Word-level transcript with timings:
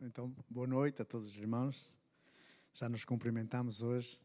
Então, 0.00 0.32
boa 0.48 0.66
noite 0.66 1.02
a 1.02 1.04
todos 1.04 1.26
os 1.26 1.36
irmãos. 1.36 1.90
Já 2.72 2.88
nos 2.88 3.04
cumprimentamos 3.04 3.82
hoje. 3.82 4.20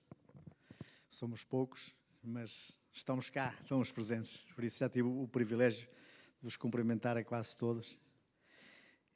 Somos 1.10 1.44
poucos, 1.44 1.96
mas 2.24 2.78
estamos 2.92 3.28
cá, 3.32 3.58
estamos 3.60 3.92
presentes. 3.92 4.38
Por 4.54 4.64
isso 4.64 4.78
já 4.78 4.88
tive 4.88 5.08
o 5.08 5.28
privilégio 5.28 5.88
de 5.88 6.44
vos 6.44 6.56
cumprimentar 6.58 7.18
a 7.18 7.24
quase 7.24 7.58
todos. 7.58 7.98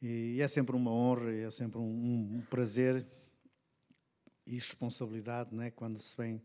E 0.02 0.42
é 0.42 0.48
sempre 0.48 0.76
uma 0.76 0.92
honra, 0.92 1.32
é 1.32 1.52
sempre 1.52 1.78
um, 1.78 2.38
um 2.38 2.42
prazer 2.50 3.06
e 4.48 4.56
responsabilidade, 4.56 5.54
não 5.54 5.62
é? 5.62 5.70
quando 5.70 6.00
se 6.00 6.18
vem 6.18 6.42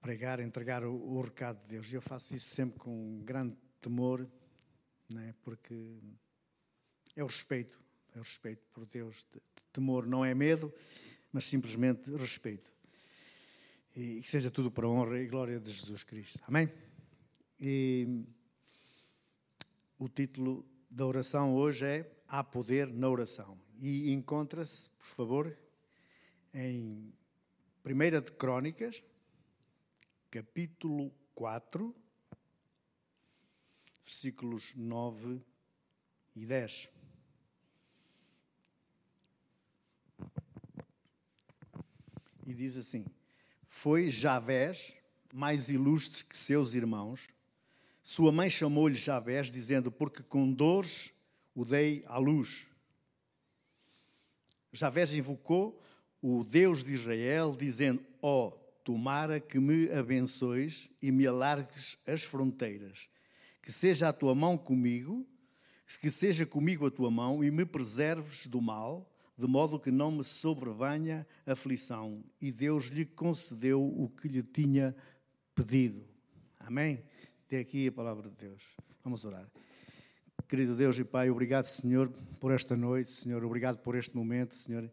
pregar, 0.00 0.38
entregar 0.38 0.84
o, 0.84 0.94
o 0.94 1.20
recado 1.20 1.60
de 1.62 1.66
Deus. 1.66 1.92
E 1.92 1.96
eu 1.96 2.02
faço 2.02 2.36
isso 2.36 2.54
sempre 2.54 2.78
com 2.78 3.20
grande 3.24 3.56
temor, 3.80 4.30
não 5.08 5.20
é? 5.20 5.34
porque 5.42 5.98
é 7.16 7.24
o 7.24 7.26
respeito 7.26 7.82
é 8.14 8.18
o 8.18 8.22
respeito 8.22 8.66
por 8.72 8.84
Deus. 8.86 9.26
Temor 9.72 10.06
não 10.06 10.24
é 10.24 10.34
medo, 10.34 10.72
mas 11.32 11.44
simplesmente 11.46 12.10
respeito. 12.16 12.72
E 13.94 14.20
que 14.20 14.28
seja 14.28 14.50
tudo 14.50 14.70
para 14.70 14.86
a 14.86 14.90
honra 14.90 15.20
e 15.20 15.26
glória 15.26 15.60
de 15.60 15.70
Jesus 15.70 16.04
Cristo. 16.04 16.40
Amém? 16.46 16.70
E 17.60 18.24
o 19.98 20.08
título 20.08 20.66
da 20.90 21.06
oração 21.06 21.54
hoje 21.54 21.86
é 21.86 22.12
Há 22.28 22.42
Poder 22.42 22.92
na 22.92 23.08
Oração. 23.08 23.58
E 23.78 24.12
encontra-se, 24.12 24.90
por 24.90 25.06
favor, 25.06 25.58
em 26.54 27.12
1 27.84 28.20
de 28.24 28.32
Crônicas, 28.32 29.02
capítulo 30.30 31.12
4, 31.34 31.94
versículos 34.02 34.74
9 34.74 35.40
e 36.34 36.46
10. 36.46 36.88
E 42.46 42.54
diz 42.54 42.76
assim: 42.76 43.04
Foi 43.68 44.10
Javés 44.10 44.92
mais 45.32 45.68
ilustre 45.68 46.24
que 46.24 46.36
seus 46.36 46.74
irmãos. 46.74 47.28
Sua 48.02 48.32
mãe 48.32 48.50
chamou-lhe 48.50 48.94
Javés, 48.94 49.50
dizendo: 49.50 49.90
Porque 49.90 50.22
com 50.22 50.52
dores 50.52 51.12
o 51.54 51.64
dei 51.64 52.04
à 52.06 52.18
luz. 52.18 52.66
Javés 54.72 55.14
invocou 55.14 55.80
o 56.20 56.44
Deus 56.44 56.84
de 56.84 56.92
Israel, 56.92 57.56
dizendo: 57.56 58.04
Ó, 58.20 58.48
oh, 58.48 58.50
tomara 58.84 59.40
que 59.40 59.58
me 59.58 59.90
abençoes 59.90 60.90
e 61.00 61.10
me 61.10 61.26
alargues 61.26 61.96
as 62.06 62.22
fronteiras. 62.22 63.08
Que 63.62 63.70
seja 63.70 64.08
a 64.08 64.12
tua 64.12 64.34
mão 64.34 64.58
comigo, 64.58 65.26
que 66.00 66.10
seja 66.10 66.44
comigo 66.44 66.86
a 66.86 66.90
tua 66.90 67.10
mão 67.10 67.44
e 67.44 67.50
me 67.50 67.64
preserves 67.64 68.46
do 68.46 68.60
mal 68.60 69.11
de 69.36 69.46
modo 69.46 69.80
que 69.80 69.90
não 69.90 70.10
me 70.10 70.24
sobrevenha 70.24 71.26
aflição. 71.46 72.22
E 72.40 72.52
Deus 72.52 72.86
lhe 72.86 73.04
concedeu 73.04 73.82
o 73.82 74.08
que 74.08 74.28
lhe 74.28 74.42
tinha 74.42 74.94
pedido. 75.54 76.04
Amém? 76.60 77.02
Até 77.46 77.58
aqui 77.58 77.88
a 77.88 77.92
palavra 77.92 78.28
de 78.28 78.36
Deus. 78.36 78.62
Vamos 79.02 79.24
orar. 79.24 79.50
Querido 80.48 80.76
Deus 80.76 80.98
e 80.98 81.04
Pai, 81.04 81.30
obrigado, 81.30 81.64
Senhor, 81.64 82.10
por 82.38 82.52
esta 82.52 82.76
noite, 82.76 83.10
Senhor, 83.10 83.42
obrigado 83.42 83.78
por 83.78 83.94
este 83.94 84.14
momento, 84.14 84.54
Senhor, 84.54 84.90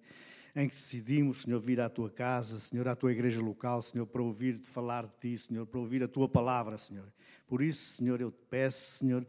em 0.55 0.69
que 0.69 0.73
decidimos, 0.73 1.41
Senhor, 1.41 1.59
vir 1.59 1.81
à 1.81 1.89
tua 1.89 2.09
casa, 2.09 2.59
Senhor, 2.59 2.87
à 2.87 2.95
tua 2.95 3.11
igreja 3.11 3.41
local, 3.41 3.81
Senhor, 3.81 4.05
para 4.05 4.21
ouvir-te 4.21 4.69
falar 4.69 5.05
de 5.05 5.13
ti, 5.19 5.37
Senhor, 5.37 5.65
para 5.65 5.79
ouvir 5.79 6.01
a 6.01 6.07
tua 6.07 6.29
palavra, 6.29 6.77
Senhor. 6.77 7.11
Por 7.45 7.61
isso, 7.61 7.97
Senhor, 7.97 8.21
eu 8.21 8.31
te 8.31 8.41
peço, 8.49 8.99
Senhor, 8.99 9.27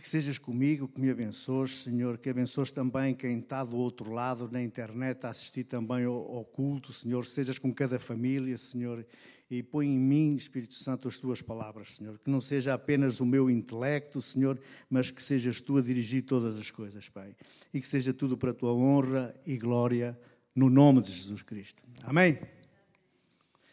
que 0.00 0.08
sejas 0.08 0.38
comigo, 0.38 0.88
que 0.88 0.98
me 0.98 1.10
abençoes, 1.10 1.78
Senhor, 1.78 2.16
que 2.16 2.30
abençoes 2.30 2.70
também 2.70 3.14
quem 3.14 3.40
está 3.40 3.62
do 3.62 3.76
outro 3.76 4.10
lado 4.10 4.48
na 4.50 4.62
internet 4.62 5.26
a 5.26 5.28
assistir 5.28 5.64
também 5.64 6.04
ao, 6.04 6.14
ao 6.14 6.44
culto, 6.46 6.94
Senhor, 6.94 7.26
sejas 7.26 7.58
com 7.58 7.74
cada 7.74 7.98
família, 7.98 8.56
Senhor, 8.56 9.04
e 9.50 9.62
põe 9.62 9.86
em 9.86 9.98
mim, 9.98 10.34
Espírito 10.34 10.74
Santo, 10.74 11.08
as 11.08 11.18
tuas 11.18 11.42
palavras, 11.42 11.96
Senhor, 11.96 12.18
que 12.18 12.30
não 12.30 12.40
seja 12.40 12.72
apenas 12.72 13.20
o 13.20 13.26
meu 13.26 13.50
intelecto, 13.50 14.22
Senhor, 14.22 14.58
mas 14.88 15.10
que 15.10 15.22
sejas 15.22 15.60
tu 15.60 15.76
a 15.76 15.82
dirigir 15.82 16.22
todas 16.22 16.58
as 16.58 16.70
coisas, 16.70 17.10
Pai, 17.10 17.36
e 17.74 17.78
que 17.78 17.86
seja 17.86 18.14
tudo 18.14 18.34
para 18.34 18.52
a 18.52 18.54
tua 18.54 18.72
honra 18.72 19.34
e 19.44 19.58
glória, 19.58 20.18
no 20.54 20.70
nome 20.70 21.02
de 21.02 21.12
Jesus 21.12 21.42
Cristo. 21.42 21.84
Amém? 22.02 22.38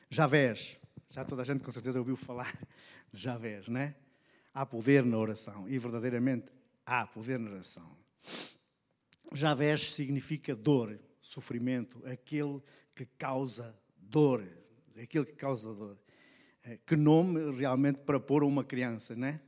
Javés, 0.10 0.78
já 1.10 1.24
toda 1.24 1.44
a 1.44 1.46
gente 1.46 1.64
com 1.64 1.72
certeza 1.72 1.98
ouviu 1.98 2.18
falar 2.18 2.54
de 3.10 3.18
Javés, 3.18 3.70
não 3.70 3.80
é? 3.80 3.96
Há 4.60 4.66
poder 4.66 5.06
na 5.06 5.18
oração. 5.18 5.70
E 5.70 5.80
verdadeiramente 5.80 6.48
há 6.86 7.08
poder 7.08 7.40
na 7.40 7.50
oração. 7.50 7.90
Javés 9.32 9.94
significa 9.94 10.54
dor, 10.54 11.00
sofrimento, 11.22 12.06
aquele 12.06 12.62
que 12.94 13.06
causa 13.06 13.74
dor. 13.96 14.44
Aquele 15.02 15.28
que 15.28 15.36
causa 15.38 15.74
dor. 15.74 15.98
Eh, 16.66 16.78
que 16.86 16.98
nome 16.98 17.40
realmente 17.58 18.02
para 18.02 18.20
pôr 18.20 18.44
a 18.44 18.46
uma 18.46 18.66
criança, 18.66 19.16
né? 19.16 19.40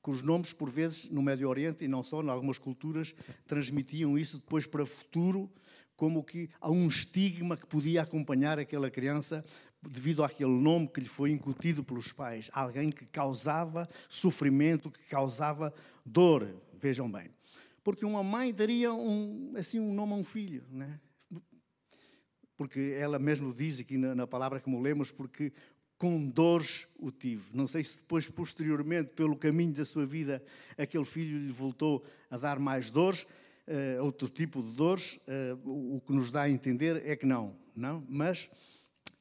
Que 0.00 0.10
os 0.10 0.22
nomes, 0.22 0.52
por 0.52 0.70
vezes, 0.70 1.10
no 1.10 1.20
Médio 1.20 1.48
Oriente 1.48 1.84
e 1.84 1.88
não 1.88 2.04
só, 2.04 2.22
em 2.22 2.28
algumas 2.28 2.56
culturas, 2.56 3.16
transmitiam 3.48 4.16
isso 4.16 4.38
depois 4.38 4.64
para 4.64 4.84
o 4.84 4.86
futuro, 4.86 5.52
como 5.96 6.22
que 6.22 6.48
há 6.60 6.70
um 6.70 6.86
estigma 6.86 7.56
que 7.56 7.66
podia 7.66 8.02
acompanhar 8.02 8.60
aquela 8.60 8.88
criança 8.88 9.44
devido 9.88 10.24
àquele 10.24 10.50
nome 10.50 10.88
que 10.88 11.00
lhe 11.00 11.08
foi 11.08 11.30
incutido 11.30 11.82
pelos 11.84 12.12
pais, 12.12 12.50
alguém 12.52 12.90
que 12.90 13.04
causava 13.06 13.88
sofrimento, 14.08 14.90
que 14.90 15.02
causava 15.04 15.72
dor. 16.04 16.54
Vejam 16.80 17.10
bem. 17.10 17.30
Porque 17.82 18.04
uma 18.04 18.22
mãe 18.22 18.52
daria 18.52 18.92
um, 18.92 19.52
assim 19.56 19.78
um 19.78 19.92
nome 19.92 20.12
a 20.12 20.16
um 20.16 20.24
filho, 20.24 20.64
né? 20.70 20.98
Porque 22.56 22.96
ela 22.98 23.18
mesmo 23.18 23.52
diz 23.52 23.80
aqui 23.80 23.98
na, 23.98 24.14
na 24.14 24.26
palavra 24.26 24.60
que 24.60 24.70
lemos, 24.70 25.10
porque 25.10 25.52
com 25.98 26.28
dores 26.28 26.86
o 26.98 27.10
tive. 27.10 27.44
Não 27.52 27.66
sei 27.66 27.82
se 27.84 27.98
depois, 27.98 28.28
posteriormente, 28.28 29.12
pelo 29.14 29.36
caminho 29.36 29.72
da 29.72 29.84
sua 29.84 30.06
vida, 30.06 30.42
aquele 30.76 31.04
filho 31.04 31.38
lhe 31.38 31.52
voltou 31.52 32.04
a 32.30 32.36
dar 32.36 32.58
mais 32.58 32.90
dores, 32.90 33.26
uh, 33.66 34.02
outro 34.02 34.28
tipo 34.28 34.62
de 34.62 34.72
dores. 34.74 35.18
Uh, 35.64 35.96
o 35.96 36.00
que 36.00 36.12
nos 36.12 36.30
dá 36.30 36.42
a 36.42 36.50
entender 36.50 37.02
é 37.06 37.16
que 37.16 37.26
não, 37.26 37.56
não. 37.74 38.04
Mas 38.08 38.50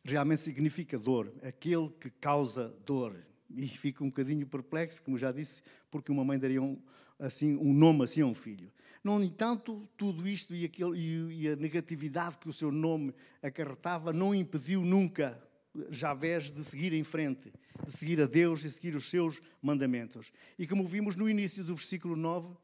realmente 0.04 0.42
significa 0.42 1.00
dor, 1.00 1.34
aquele 1.42 1.90
que 2.00 2.10
causa 2.10 2.76
dor. 2.86 3.16
E 3.56 3.68
fica 3.68 4.04
um 4.04 4.08
bocadinho 4.08 4.48
perplexo, 4.48 5.04
como 5.04 5.18
já 5.18 5.32
disse, 5.32 5.62
porque 5.92 6.12
uma 6.12 6.26
mãe 6.26 6.40
daria 6.40 6.62
um, 6.62 6.82
assim, 7.20 7.56
um 7.56 7.74
nome 7.74 8.04
assim 8.04 8.22
a 8.22 8.26
um 8.26 8.34
filho. 8.34 8.72
No 9.04 9.22
entanto, 9.22 9.88
tudo 9.98 10.28
isto 10.28 10.56
e, 10.56 10.66
aquele, 10.66 10.98
e, 10.98 11.50
a 11.50 11.56
negatividade 11.56 12.38
que 12.38 12.50
o 12.50 12.54
seu 12.54 12.72
nome 12.72 13.14
acarretava 13.42 14.14
não 14.14 14.34
impediu 14.34 14.82
nunca 14.84 15.42
Javés 15.90 16.52
de 16.52 16.64
seguir 16.64 16.94
em 16.94 17.04
frente, 17.04 17.52
de 17.84 17.92
seguir 17.92 18.22
a 18.22 18.28
Deus 18.28 18.64
e 18.64 18.72
seguir 18.72 18.96
os 18.96 19.10
seus 19.10 19.42
mandamentos. 19.62 20.32
E 20.58 20.68
como 20.68 20.86
vimos 20.86 21.16
no 21.16 21.28
início 21.28 21.64
do 21.64 21.76
versículo 21.76 22.16
9, 22.16 22.56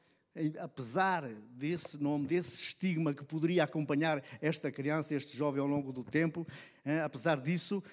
apesar 0.60 1.28
desse 1.28 2.02
nome, 2.02 2.28
desse 2.28 2.62
estigma 2.62 3.14
que 3.14 3.24
poderia 3.24 3.64
acompanhar 3.64 4.24
esta 4.42 4.72
criança, 4.72 5.14
este 5.14 5.36
jovem 5.36 5.62
ao 5.62 5.68
longo 5.68 5.92
do 5.92 6.04
tempo, 6.04 6.48
apesar 7.04 7.42
disso, 7.42 7.84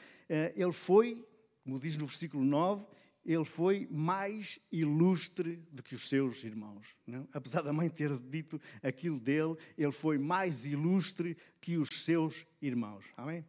ele 0.54 0.72
foi, 0.72 1.26
como 1.64 1.80
diz 1.80 1.96
no 1.96 2.06
versículo 2.06 2.44
9, 2.44 2.86
ele 3.26 3.44
foi 3.44 3.88
mais 3.90 4.60
ilustre 4.70 5.56
do 5.72 5.82
que 5.82 5.96
os 5.96 6.08
seus 6.08 6.44
irmãos. 6.44 6.96
Não? 7.04 7.28
Apesar 7.32 7.62
da 7.62 7.72
mãe 7.72 7.90
ter 7.90 8.16
dito 8.18 8.60
aquilo 8.82 9.18
dele, 9.18 9.56
ele 9.76 9.90
foi 9.90 10.16
mais 10.16 10.64
ilustre 10.64 11.36
que 11.60 11.76
os 11.76 12.04
seus 12.04 12.46
irmãos. 12.62 13.04
Amém? 13.16 13.44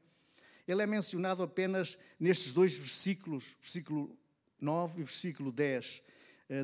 Ele 0.68 0.82
é 0.82 0.88
mencionado 0.88 1.44
apenas 1.44 1.98
nestes 2.20 2.54
dois 2.54 2.76
versículos, 2.76 3.56
versículo 3.62 4.18
9 4.60 5.02
e 5.02 5.04
versículo 5.04 5.52
10 5.52 6.02
eh, 6.04 6.12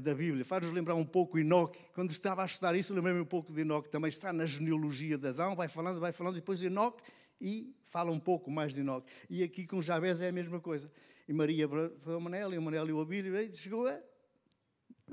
da 0.01 0.15
Bíblia. 0.15 0.45
Faz-nos 0.45 0.71
lembrar 0.71 0.95
um 0.95 1.05
pouco 1.05 1.37
Enoque. 1.37 1.79
Quando 1.93 2.11
estava 2.11 2.41
a 2.41 2.45
estudar 2.45 2.75
isso, 2.75 2.93
lembrei-me 2.93 3.19
um 3.19 3.25
pouco 3.25 3.51
de 3.51 3.61
Enoque. 3.61 3.89
Também 3.89 4.09
está 4.09 4.31
na 4.31 4.45
genealogia 4.45 5.17
de 5.17 5.27
Adão, 5.27 5.55
vai 5.55 5.67
falando, 5.67 5.99
vai 5.99 6.11
falando, 6.11 6.35
depois 6.35 6.61
Enoque 6.61 7.03
e 7.39 7.75
fala 7.83 8.09
um 8.09 8.19
pouco 8.19 8.49
mais 8.49 8.73
de 8.73 8.79
Enoque. 8.79 9.11
E 9.29 9.43
aqui 9.43 9.67
com 9.67 9.81
Jabez 9.81 10.21
é 10.21 10.29
a 10.29 10.31
mesma 10.31 10.61
coisa. 10.61 10.89
E 11.27 11.33
Maria 11.33 11.67
foi 11.99 12.15
o 12.15 12.21
Manel, 12.21 12.53
e 12.53 12.57
o 12.57 12.61
Manel 12.61 12.87
e 12.87 12.93
o 12.93 13.01
Abílio, 13.01 13.37
e 13.37 13.51
chegou 13.53 13.87
a 13.87 13.99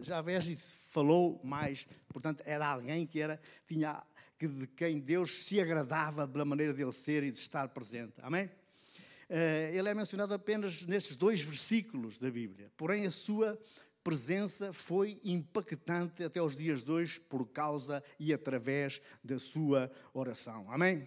Jabez 0.00 0.48
e 0.48 0.56
falou 0.56 1.40
mais. 1.42 1.86
Portanto, 2.08 2.42
era 2.46 2.66
alguém 2.66 3.06
que 3.06 3.20
era, 3.20 3.40
tinha, 3.66 4.02
de 4.38 4.66
quem 4.68 5.00
Deus 5.00 5.44
se 5.44 5.60
agradava 5.60 6.26
pela 6.26 6.44
maneira 6.44 6.72
dele 6.72 6.92
ser 6.92 7.24
e 7.24 7.30
de 7.30 7.38
estar 7.38 7.68
presente. 7.68 8.14
Amém? 8.18 8.48
Eh, 9.28 9.72
ele 9.74 9.88
é 9.88 9.94
mencionado 9.94 10.32
apenas 10.32 10.86
nestes 10.86 11.16
dois 11.16 11.40
versículos 11.40 12.18
da 12.18 12.30
Bíblia. 12.30 12.70
Porém, 12.76 13.06
a 13.06 13.10
sua 13.10 13.60
presença 14.02 14.72
foi 14.72 15.20
impactante 15.22 16.24
até 16.24 16.40
os 16.40 16.56
dias 16.56 16.82
de 16.82 16.90
hoje 16.90 17.20
por 17.20 17.46
causa 17.46 18.02
e 18.18 18.32
através 18.32 19.00
da 19.22 19.38
sua 19.38 19.90
oração. 20.12 20.70
Amém? 20.70 21.06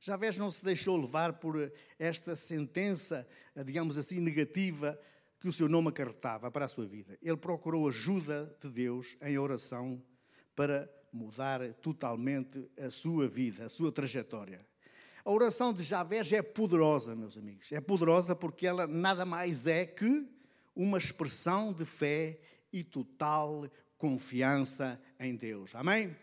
Javés 0.00 0.38
não 0.38 0.50
se 0.50 0.64
deixou 0.64 0.96
levar 0.96 1.34
por 1.34 1.72
esta 1.98 2.36
sentença, 2.36 3.26
digamos 3.64 3.98
assim, 3.98 4.20
negativa 4.20 4.98
que 5.40 5.48
o 5.48 5.52
seu 5.52 5.68
nome 5.68 5.88
acarretava 5.88 6.50
para 6.50 6.66
a 6.66 6.68
sua 6.68 6.86
vida. 6.86 7.18
Ele 7.20 7.36
procurou 7.36 7.88
ajuda 7.88 8.54
de 8.60 8.70
Deus 8.70 9.16
em 9.20 9.38
oração 9.38 10.02
para 10.54 10.88
mudar 11.12 11.72
totalmente 11.74 12.70
a 12.78 12.90
sua 12.90 13.28
vida, 13.28 13.66
a 13.66 13.68
sua 13.68 13.90
trajetória. 13.90 14.64
A 15.24 15.30
oração 15.30 15.72
de 15.72 15.82
Javés 15.82 16.32
é 16.32 16.42
poderosa, 16.42 17.14
meus 17.14 17.36
amigos. 17.36 17.70
É 17.72 17.80
poderosa 17.80 18.34
porque 18.36 18.66
ela 18.66 18.86
nada 18.86 19.24
mais 19.24 19.66
é 19.66 19.84
que 19.84 20.26
uma 20.78 20.96
expressão 20.96 21.72
de 21.72 21.84
fé 21.84 22.38
e 22.72 22.84
total 22.84 23.68
confiança 23.98 25.00
em 25.18 25.34
Deus. 25.34 25.74
Amém? 25.74 26.16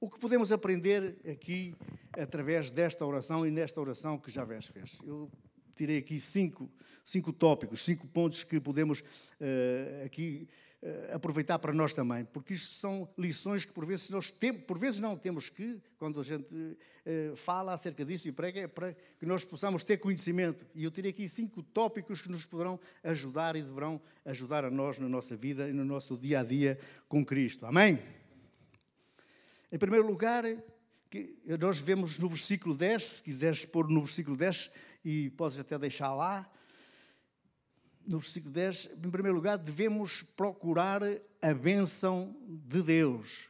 O 0.00 0.08
que 0.08 0.18
podemos 0.18 0.50
aprender 0.50 1.18
aqui 1.30 1.76
através 2.14 2.70
desta 2.70 3.04
oração 3.04 3.46
e 3.46 3.50
nesta 3.50 3.78
oração 3.78 4.18
que 4.18 4.30
Javés 4.30 4.64
fez? 4.64 4.98
Eu 5.04 5.30
tirei 5.76 5.98
aqui 5.98 6.18
cinco, 6.18 6.70
cinco 7.04 7.34
tópicos, 7.34 7.84
cinco 7.84 8.06
pontos 8.06 8.44
que 8.44 8.58
podemos 8.58 9.00
uh, 9.00 10.06
aqui 10.06 10.48
aproveitar 11.12 11.58
para 11.58 11.74
nós 11.74 11.92
também, 11.92 12.24
porque 12.24 12.54
isto 12.54 12.74
são 12.74 13.06
lições 13.18 13.66
que 13.66 13.72
por 13.72 13.84
vezes 13.84 14.08
nós 14.08 14.30
temos, 14.30 14.62
por 14.62 14.78
vezes 14.78 14.98
não 14.98 15.14
temos 15.14 15.50
que, 15.50 15.78
quando 15.98 16.18
a 16.18 16.22
gente 16.24 16.54
uh, 16.54 17.36
fala 17.36 17.74
acerca 17.74 18.02
disso 18.02 18.28
e 18.28 18.32
prega, 18.32 18.60
é 18.60 18.66
para 18.66 18.96
que 19.18 19.26
nós 19.26 19.44
possamos 19.44 19.84
ter 19.84 19.98
conhecimento. 19.98 20.66
E 20.74 20.84
eu 20.84 20.90
tirei 20.90 21.10
aqui 21.10 21.28
cinco 21.28 21.62
tópicos 21.62 22.22
que 22.22 22.30
nos 22.30 22.46
poderão 22.46 22.80
ajudar 23.04 23.56
e 23.56 23.62
deverão 23.62 24.00
ajudar 24.24 24.64
a 24.64 24.70
nós 24.70 24.98
na 24.98 25.08
nossa 25.08 25.36
vida 25.36 25.68
e 25.68 25.72
no 25.72 25.84
nosso 25.84 26.16
dia 26.16 26.40
a 26.40 26.42
dia 26.42 26.78
com 27.08 27.24
Cristo. 27.24 27.66
Amém? 27.66 27.98
Em 29.70 29.78
primeiro 29.78 30.06
lugar, 30.06 30.44
que 31.10 31.36
nós 31.60 31.78
vemos 31.78 32.18
no 32.18 32.28
versículo 32.28 32.74
10, 32.74 33.04
se 33.04 33.22
quiseres 33.22 33.66
pôr 33.66 33.86
no 33.86 34.00
versículo 34.00 34.36
10, 34.36 34.70
e 35.04 35.28
podes 35.30 35.58
até 35.58 35.78
deixar 35.78 36.14
lá, 36.14 36.50
no 38.06 38.18
versículo 38.18 38.52
10, 38.52 38.98
em 39.04 39.10
primeiro 39.10 39.36
lugar, 39.36 39.58
devemos 39.58 40.22
procurar 40.22 41.02
a 41.40 41.54
bênção 41.54 42.36
de 42.48 42.82
Deus. 42.82 43.48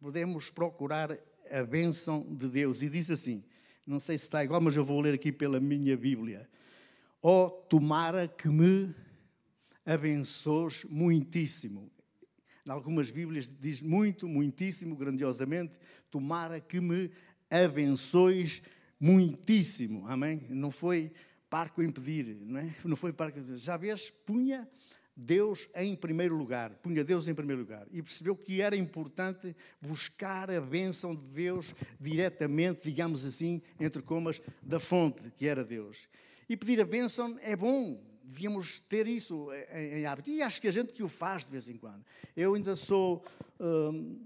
Podemos 0.00 0.50
procurar 0.50 1.16
a 1.50 1.64
bênção 1.64 2.26
de 2.30 2.48
Deus. 2.48 2.82
E 2.82 2.88
diz 2.88 3.10
assim, 3.10 3.44
não 3.86 3.98
sei 3.98 4.18
se 4.18 4.24
está 4.24 4.44
igual, 4.44 4.60
mas 4.60 4.76
eu 4.76 4.84
vou 4.84 5.00
ler 5.00 5.14
aqui 5.14 5.32
pela 5.32 5.58
minha 5.58 5.96
Bíblia. 5.96 6.48
Ó, 7.22 7.46
oh, 7.46 7.50
tomara 7.50 8.28
que 8.28 8.48
me 8.48 8.94
abençoes 9.84 10.84
muitíssimo. 10.84 11.90
Em 12.66 12.70
algumas 12.70 13.10
Bíblias 13.10 13.48
diz 13.48 13.80
muito, 13.80 14.28
muitíssimo, 14.28 14.94
grandiosamente, 14.94 15.78
tomara 16.10 16.60
que 16.60 16.80
me 16.80 17.10
abençoes 17.50 18.62
muitíssimo. 19.00 20.06
Amém? 20.06 20.42
Não 20.50 20.70
foi 20.70 21.12
parco 21.48 21.82
impedir, 21.82 22.36
não 22.40 22.60
é? 22.60 22.74
Não 22.84 22.96
foi 22.96 23.12
parco 23.12 23.40
Já 23.56 23.76
vês, 23.76 24.10
punha 24.10 24.68
Deus 25.20 25.68
em 25.74 25.96
primeiro 25.96 26.36
lugar, 26.36 26.74
punha 26.76 27.02
Deus 27.02 27.26
em 27.26 27.34
primeiro 27.34 27.62
lugar 27.62 27.86
e 27.90 28.00
percebeu 28.00 28.36
que 28.36 28.62
era 28.62 28.76
importante 28.76 29.54
buscar 29.80 30.48
a 30.48 30.60
bênção 30.60 31.12
de 31.12 31.26
Deus 31.26 31.74
diretamente, 31.98 32.82
digamos 32.84 33.24
assim, 33.24 33.60
entre 33.80 34.00
comas, 34.00 34.40
da 34.62 34.78
fonte, 34.78 35.30
que 35.36 35.46
era 35.46 35.64
Deus. 35.64 36.08
E 36.48 36.56
pedir 36.56 36.80
a 36.80 36.84
bênção 36.84 37.36
é 37.42 37.56
bom, 37.56 38.00
devíamos 38.22 38.80
ter 38.80 39.08
isso 39.08 39.48
em, 39.72 40.06
hábito. 40.06 40.30
E 40.30 40.40
acho 40.40 40.60
que 40.60 40.68
a 40.68 40.70
gente 40.70 40.92
que 40.92 41.02
o 41.02 41.08
faz 41.08 41.46
de 41.46 41.50
vez 41.50 41.68
em 41.68 41.76
quando. 41.76 42.04
Eu 42.36 42.54
ainda 42.54 42.76
sou. 42.76 43.24
Hum, 43.58 44.24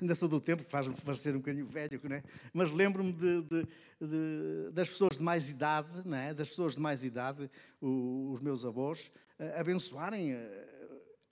ainda 0.00 0.14
sou 0.14 0.28
do 0.28 0.40
tempo, 0.40 0.62
faz-me 0.62 0.94
parecer 1.00 1.34
um 1.34 1.38
bocadinho 1.38 1.66
velho, 1.66 2.00
é? 2.12 2.22
mas 2.52 2.70
lembro-me 2.70 3.12
de, 3.12 3.42
de, 3.42 3.66
de, 4.00 4.70
das 4.72 4.88
pessoas 4.88 5.16
de 5.16 5.22
mais 5.22 5.50
idade, 5.50 5.88
é? 6.14 6.34
das 6.34 6.48
pessoas 6.48 6.74
de 6.74 6.80
mais 6.80 7.04
idade, 7.04 7.50
os 7.80 8.40
meus 8.40 8.64
avós, 8.64 9.10
abençoarem 9.56 10.36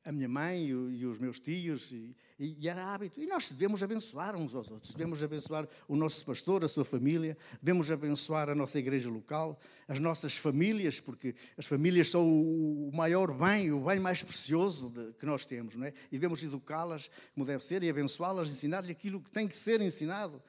a 0.05 0.11
minha 0.11 0.29
mãe 0.29 0.67
e 0.67 1.05
os 1.05 1.19
meus 1.19 1.39
tios, 1.39 1.93
e, 1.93 2.17
e, 2.39 2.69
era 2.69 2.93
hábito. 2.93 3.21
E 3.21 3.27
nós 3.27 3.51
devemos 3.51 3.83
abençoar 3.83 4.35
uns 4.35 4.55
aos 4.55 4.71
outros, 4.71 4.95
devemos 4.95 5.23
abençoar 5.23 5.69
o 5.87 5.95
nosso 5.95 6.25
pastor, 6.25 6.65
a 6.65 6.69
sua 6.69 6.85
família, 6.85 7.37
devemos 7.63 7.91
abençoar 7.91 8.49
a 8.49 8.55
nossa 8.55 8.79
igreja 8.79 9.11
local, 9.11 9.61
as 9.87 9.99
nossas 9.99 10.37
famílias, 10.37 11.01
porque 11.01 11.35
as 11.57 11.67
famílias 11.67 12.09
são 12.09 12.27
o 12.27 12.91
maior 12.95 13.33
bem, 13.33 13.73
o 13.73 13.85
bem 13.85 14.01
mais 14.01 14.23
precioso 14.23 14.89
de, 14.89 15.13
que 15.15 15.27
nós 15.27 15.45
temos, 15.45 15.77
não 15.77 15.87
é? 15.87 15.93
E 16.11 16.13
devemos 16.13 16.43
educá-las 16.43 17.11
como 17.35 17.45
deve 17.45 17.63
ser 17.63 17.83
e 17.83 17.91
abençoá-las, 17.91 18.51
ensinar-lhe 18.51 18.93
aquilo 18.93 19.21
que 19.21 19.31
tem 19.31 19.47
que 19.47 19.57
ser 19.57 19.81
ensinado, 19.83 20.43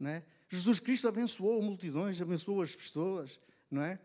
não 0.00 0.10
é? 0.10 0.24
Jesus 0.48 0.80
Cristo 0.80 1.08
abençoou 1.08 1.62
multidões, 1.62 2.20
abençoou 2.20 2.62
as 2.62 2.74
pessoas, 2.74 3.40
não 3.70 3.82
é? 3.82 3.98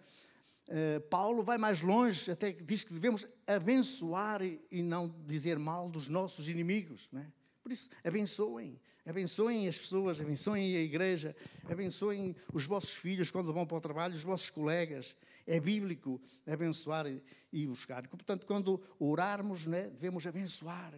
Eh, 0.74 1.00
Paulo 1.02 1.44
vai 1.44 1.58
mais 1.58 1.82
longe, 1.82 2.32
até 2.32 2.54
diz 2.54 2.86
que 2.86 2.94
devemos 2.94 3.28
abençoar 3.46 4.42
e 4.42 4.82
não 4.82 5.14
dizer 5.28 5.60
mal 5.60 5.90
dos 5.90 6.08
nossos 6.08 6.48
inimigos. 6.48 7.10
Não 7.12 7.20
é? 7.20 7.28
Por 7.62 7.74
isso, 7.74 7.90
abençoem. 8.02 8.80
Abençoem 9.06 9.68
as 9.68 9.78
pessoas, 9.78 10.22
abençoem 10.22 10.78
a 10.78 10.80
igreja, 10.80 11.36
abençoem 11.70 12.34
os 12.54 12.66
vossos 12.66 12.94
filhos 12.94 13.30
quando 13.30 13.52
vão 13.52 13.66
para 13.66 13.78
o 13.78 13.82
trabalho, 13.82 14.14
os 14.14 14.24
vossos 14.24 14.50
colegas. 14.50 15.14
É 15.46 15.60
bíblico 15.60 16.22
abençoar 16.48 17.06
e 17.52 17.68
buscar. 17.68 18.08
Portanto, 18.08 18.46
quando 18.46 18.82
orarmos, 18.98 19.66
né, 19.66 19.90
devemos 19.90 20.26
abençoar, 20.26 20.94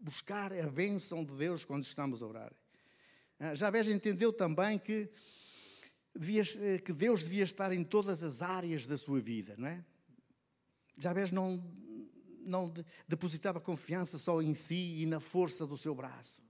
buscar 0.00 0.52
a 0.52 0.66
bênção 0.66 1.24
de 1.24 1.36
Deus 1.36 1.64
quando 1.64 1.84
estamos 1.84 2.20
a 2.20 2.26
orar. 2.26 2.52
Ah, 3.38 3.70
veja, 3.70 3.92
entendeu 3.92 4.32
também 4.32 4.76
que 4.76 5.08
eh, 6.14 6.78
que 6.78 6.92
Deus 6.92 7.24
devia 7.24 7.42
estar 7.42 7.72
em 7.72 7.82
todas 7.82 8.22
as 8.22 8.42
áreas 8.42 8.86
da 8.86 8.96
sua 8.96 9.20
vida, 9.20 9.54
não 9.58 9.68
é? 9.68 9.84
Jabez 10.96 11.30
não, 11.30 11.62
não 12.44 12.72
depositava 13.08 13.60
confiança 13.60 14.18
só 14.18 14.40
em 14.40 14.54
si 14.54 15.02
e 15.02 15.06
na 15.06 15.18
força 15.18 15.66
do 15.66 15.76
seu 15.76 15.94
braço, 15.94 16.40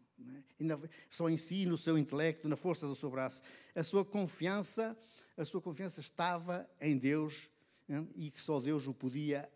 é? 0.59 0.65
na, 0.65 0.79
só 1.09 1.29
em 1.29 1.37
si, 1.37 1.65
no 1.65 1.79
seu 1.79 1.97
intelecto, 1.97 2.49
na 2.49 2.57
força 2.57 2.87
do 2.87 2.95
seu 2.95 3.11
braço. 3.11 3.43
A 3.75 3.83
sua 3.83 4.05
confiança, 4.05 4.97
a 5.37 5.45
sua 5.45 5.63
confiança 5.63 6.01
estava 6.01 6.69
em 6.81 6.99
Deus 6.99 7.49
é? 7.89 8.05
e 8.15 8.31
que 8.31 8.41
só 8.41 8.61
Deus 8.61 8.87
o 8.87 8.93
podia 8.93 9.51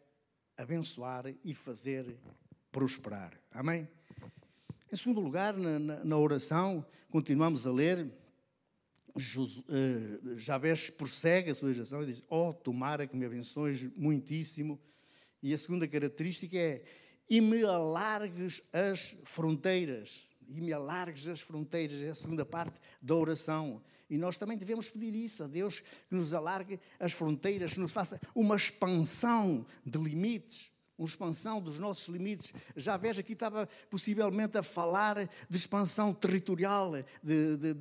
abençoar 0.56 1.26
e 1.44 1.54
fazer 1.54 2.18
prosperar. 2.72 3.38
Amém? 3.50 3.88
Em 4.90 4.96
segundo 4.96 5.20
lugar, 5.20 5.54
na, 5.54 5.78
na, 5.78 6.04
na 6.04 6.16
oração, 6.16 6.84
continuamos 7.10 7.66
a 7.66 7.72
ler 7.72 8.10
eh, 9.16 10.36
Jabés 10.36 10.90
prossegue 10.90 11.50
a 11.50 11.54
sua 11.54 11.72
geração 11.72 12.02
e 12.02 12.06
diz: 12.06 12.22
Oh, 12.28 12.52
tomara 12.52 13.06
que 13.06 13.16
me 13.16 13.26
abençoes 13.26 13.82
muitíssimo. 13.96 14.78
E 15.42 15.54
a 15.54 15.58
segunda 15.58 15.86
característica 15.86 16.56
é: 16.56 16.82
e 17.28 17.40
me 17.40 17.62
alargues 17.64 18.62
as 18.72 19.16
fronteiras. 19.24 20.26
E 20.48 20.60
me 20.60 20.72
alargues 20.72 21.28
as 21.28 21.40
fronteiras. 21.40 22.02
É 22.02 22.08
a 22.08 22.14
segunda 22.14 22.44
parte 22.44 22.78
da 23.02 23.14
oração. 23.14 23.82
E 24.08 24.16
nós 24.16 24.38
também 24.38 24.56
devemos 24.56 24.88
pedir 24.88 25.14
isso 25.14 25.44
a 25.44 25.46
Deus, 25.46 25.80
que 25.80 26.14
nos 26.14 26.32
alargue 26.32 26.80
as 26.98 27.12
fronteiras, 27.12 27.74
que 27.74 27.80
nos 27.80 27.92
faça 27.92 28.18
uma 28.34 28.56
expansão 28.56 29.66
de 29.84 29.98
limites 29.98 30.70
uma 30.98 31.06
expansão 31.06 31.60
dos 31.60 31.78
nossos 31.78 32.08
limites. 32.08 32.52
Já 32.76 32.96
aqui 32.96 33.32
estava 33.32 33.68
possivelmente 33.88 34.58
a 34.58 34.64
falar 34.64 35.28
de 35.48 35.56
expansão 35.56 36.12
territorial, 36.12 36.90
de, 37.22 37.56
de, 37.56 37.76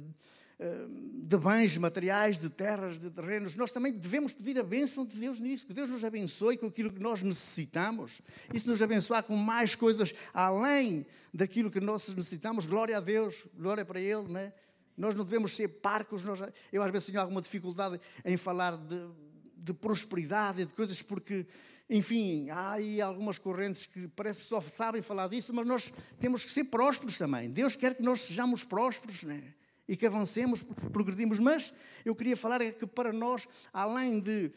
de 0.60 1.38
bens 1.38 1.78
materiais, 1.78 2.40
de 2.40 2.50
terras, 2.50 3.00
de 3.00 3.12
terrenos, 3.12 3.56
nós 3.56 3.70
também 3.70 3.94
devemos 3.94 4.34
pedir 4.34 4.60
a 4.60 4.64
bênção 4.64 5.06
de 5.06 5.16
Deus 5.16 5.40
nisso, 5.40 5.68
que 5.68 5.74
Deus 5.74 5.90
nos 5.90 6.04
abençoe 6.04 6.58
com 6.58 6.66
aquilo 6.66 6.92
que 6.92 7.00
nós 7.00 7.22
necessitamos. 7.22 8.22
E 8.52 8.60
se 8.60 8.68
nos 8.68 8.82
abençoar 8.82 9.24
com 9.24 9.36
mais 9.36 9.76
coisas 9.76 10.16
além 10.34 11.06
daquilo 11.32 11.70
que 11.70 11.80
nós 11.80 12.08
necessitamos, 12.08 12.66
glória 12.66 12.98
a 12.98 13.00
Deus, 13.00 13.46
glória 13.56 13.86
para 13.86 14.02
Ele, 14.02 14.28
não 14.28 14.40
é? 14.40 14.54
Nós 14.98 15.14
não 15.14 15.24
devemos 15.24 15.56
ser 15.56 15.68
parcos. 15.68 16.24
Nós, 16.24 16.42
eu 16.74 16.82
às 16.82 16.92
vezes 16.92 17.08
tenho 17.08 17.22
alguma 17.22 17.42
dificuldade 17.42 18.02
em 18.26 18.36
falar 18.36 18.76
de, 18.78 19.08
de 19.56 19.74
prosperidade 19.76 20.64
e 20.64 20.66
de 20.66 20.74
coisas 20.74 21.04
porque, 21.04 21.46
enfim, 21.88 22.50
há 22.50 22.72
aí 22.72 23.00
algumas 23.00 23.38
correntes 23.38 23.86
que 23.86 24.08
parece 24.08 24.42
que 24.42 24.48
só 24.48 24.60
sabem 24.60 25.04
falar 25.04 25.28
disso, 25.28 25.54
mas 25.54 25.68
nós 25.68 25.94
temos 26.20 26.44
que 26.44 26.52
ser 26.52 26.64
prósperos 26.64 27.16
também. 27.16 27.48
Deus 27.48 27.76
quer 27.76 27.94
que 27.94 28.02
nós 28.02 28.22
sejamos 28.22 28.64
prósperos, 28.64 29.22
não 29.22 29.36
é? 29.36 29.57
E 29.88 29.96
que 29.96 30.06
avancemos, 30.06 30.64
progredimos. 30.92 31.40
Mas 31.40 31.74
eu 32.04 32.16
queria 32.16 32.36
falar 32.38 32.62
é 32.62 32.72
que 32.72 32.86
para 32.86 33.14
nós, 33.14 33.48
além 33.72 34.20
de 34.20 34.52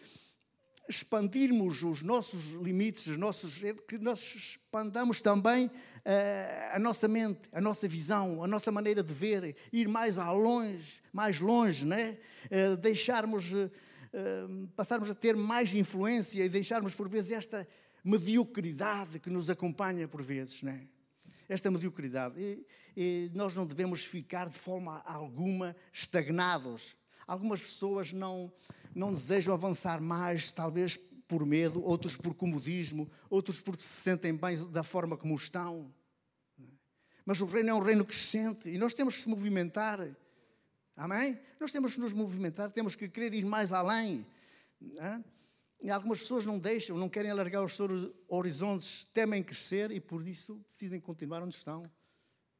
expandirmos 0.88 1.84
os 1.84 2.02
nossos 2.02 2.52
limites, 2.52 3.06
os 3.06 3.16
nossos, 3.16 3.62
que 3.86 3.96
nós 3.96 4.34
expandamos 4.34 5.20
também 5.20 5.66
uh, 5.66 5.70
a 6.72 6.78
nossa 6.80 7.06
mente, 7.06 7.42
a 7.52 7.60
nossa 7.60 7.86
visão, 7.86 8.42
a 8.42 8.48
nossa 8.48 8.72
maneira 8.72 9.02
de 9.02 9.14
ver, 9.14 9.56
ir 9.72 9.86
mais 9.86 10.18
a 10.18 10.32
longe, 10.32 11.00
mais 11.12 11.38
longe, 11.38 11.86
né? 11.86 12.18
Uh, 12.46 12.76
deixarmos, 12.76 13.52
uh, 13.52 13.70
passarmos 14.74 15.08
a 15.08 15.14
ter 15.14 15.36
mais 15.36 15.72
influência 15.74 16.44
e 16.44 16.48
deixarmos 16.48 16.92
por 16.94 17.08
vezes 17.08 17.30
esta 17.30 17.66
mediocridade 18.02 19.20
que 19.20 19.30
nos 19.30 19.48
acompanha 19.48 20.08
por 20.08 20.22
vezes, 20.22 20.62
né? 20.62 20.88
Esta 21.50 21.70
mediocridade. 21.70 22.40
E, 22.40 22.66
e 22.96 23.30
nós 23.34 23.54
não 23.54 23.66
devemos 23.66 24.04
ficar 24.04 24.48
de 24.48 24.56
forma 24.56 25.02
alguma 25.04 25.76
estagnados. 25.92 26.96
Algumas 27.26 27.60
pessoas 27.60 28.12
não, 28.12 28.52
não 28.94 29.12
desejam 29.12 29.52
avançar 29.52 30.00
mais, 30.00 30.52
talvez 30.52 30.96
por 30.96 31.44
medo, 31.44 31.82
outros 31.82 32.16
por 32.16 32.34
comodismo, 32.34 33.10
outros 33.28 33.60
porque 33.60 33.82
se 33.82 33.88
sentem 33.88 34.34
bem 34.34 34.56
da 34.70 34.82
forma 34.82 35.16
como 35.16 35.34
estão. 35.34 35.92
Mas 37.26 37.40
o 37.40 37.46
reino 37.46 37.70
é 37.70 37.74
um 37.74 37.80
reino 37.80 38.04
crescente 38.04 38.68
e 38.68 38.78
nós 38.78 38.94
temos 38.94 39.16
que 39.16 39.22
se 39.22 39.28
movimentar. 39.28 40.08
Amém? 40.96 41.38
Nós 41.58 41.72
temos 41.72 41.94
que 41.94 42.00
nos 42.00 42.12
movimentar, 42.12 42.70
temos 42.70 42.94
que 42.94 43.08
querer 43.08 43.34
ir 43.34 43.44
mais 43.44 43.72
além. 43.72 44.26
Não? 44.80 45.24
E 45.82 45.90
algumas 45.90 46.18
pessoas 46.18 46.44
não 46.44 46.58
deixam, 46.58 46.98
não 46.98 47.08
querem 47.08 47.30
alargar 47.30 47.64
os 47.64 47.74
seus 47.74 48.10
horizontes, 48.28 49.06
temem 49.14 49.42
crescer 49.42 49.90
e 49.90 49.98
por 49.98 50.26
isso 50.26 50.62
decidem 50.68 51.00
continuar 51.00 51.42
onde 51.42 51.54
estão. 51.54 51.82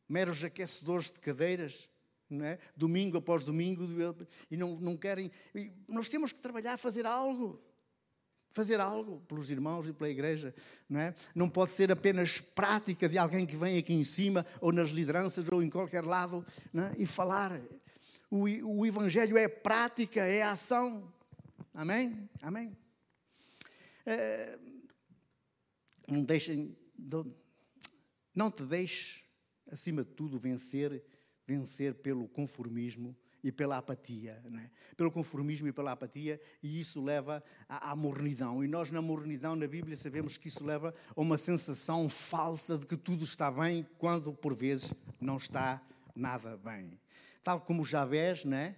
Meros 0.08 0.42
aquecedores 0.42 1.10
de 1.12 1.20
cadeiras, 1.20 1.88
é? 2.30 2.58
domingo 2.74 3.18
após 3.18 3.44
domingo, 3.44 3.86
e 4.50 4.56
não, 4.56 4.76
não 4.76 4.96
querem. 4.96 5.30
E 5.54 5.72
nós 5.86 6.08
temos 6.08 6.32
que 6.32 6.40
trabalhar, 6.40 6.78
fazer 6.78 7.04
algo. 7.04 7.60
Fazer 8.52 8.80
algo 8.80 9.20
pelos 9.28 9.48
irmãos 9.50 9.86
e 9.86 9.92
pela 9.92 10.10
igreja. 10.10 10.52
Não, 10.88 10.98
é? 10.98 11.14
não 11.34 11.48
pode 11.48 11.70
ser 11.70 11.92
apenas 11.92 12.40
prática 12.40 13.08
de 13.08 13.16
alguém 13.16 13.46
que 13.46 13.54
vem 13.54 13.78
aqui 13.78 13.92
em 13.92 14.02
cima, 14.02 14.44
ou 14.60 14.72
nas 14.72 14.90
lideranças, 14.90 15.46
ou 15.52 15.62
em 15.62 15.70
qualquer 15.70 16.04
lado, 16.04 16.44
é? 16.74 17.02
e 17.02 17.06
falar. 17.06 17.60
O, 18.30 18.44
o 18.44 18.86
Evangelho 18.86 19.36
é 19.36 19.46
prática, 19.46 20.22
é 20.22 20.42
ação. 20.42 21.12
Amém? 21.74 22.28
Amém? 22.42 22.76
É, 24.12 24.58
não 26.08 26.24
deixem. 26.24 26.76
Não 28.34 28.50
te 28.50 28.64
deixes, 28.64 29.24
acima 29.70 30.04
de 30.04 30.10
tudo, 30.10 30.38
vencer 30.38 31.02
vencer 31.50 31.94
pelo 31.94 32.28
conformismo 32.28 33.16
e 33.42 33.50
pela 33.50 33.78
apatia, 33.78 34.40
é? 34.44 34.70
pelo 34.96 35.10
conformismo 35.10 35.66
e 35.66 35.72
pela 35.72 35.92
apatia, 35.92 36.40
e 36.62 36.78
isso 36.78 37.02
leva 37.02 37.42
à, 37.68 37.90
à, 37.90 37.96
mornidão. 37.96 38.62
E 38.62 38.68
nós, 38.68 38.90
na 38.90 39.02
mornidão, 39.02 39.56
na 39.56 39.66
Bíblia, 39.66 39.96
sabemos 39.96 40.36
que 40.36 40.46
isso 40.46 40.64
leva 40.64 40.94
a 41.16 41.20
uma 41.20 41.38
sensação 41.38 42.08
falsa 42.08 42.78
de 42.78 42.86
que 42.86 42.96
tudo 42.96 43.24
está 43.24 43.50
bem, 43.50 43.84
quando 43.98 44.32
por 44.32 44.54
vezes 44.54 44.92
não 45.20 45.38
está 45.38 45.82
nada 46.14 46.56
bem. 46.58 47.00
Tal 47.42 47.60
como 47.60 47.82
Javés, 47.82 48.44
é? 48.44 48.76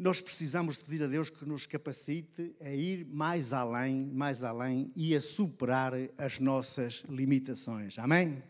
Nós 0.00 0.18
precisamos 0.18 0.78
de 0.78 0.84
pedir 0.84 1.04
a 1.04 1.06
Deus 1.06 1.28
que 1.28 1.44
nos 1.44 1.66
capacite 1.66 2.56
a 2.58 2.70
ir 2.70 3.04
mais 3.04 3.52
além, 3.52 4.06
mais 4.06 4.42
além 4.42 4.90
e 4.96 5.14
a 5.14 5.20
superar 5.20 5.92
as 6.16 6.38
nossas 6.38 7.04
limitações. 7.06 7.98
Amém? 7.98 8.42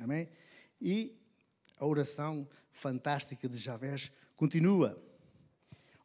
Amém? 0.00 0.30
E 0.80 1.14
a 1.78 1.84
oração 1.84 2.48
fantástica 2.72 3.46
de 3.46 3.58
Javés 3.58 4.10
continua. 4.34 4.98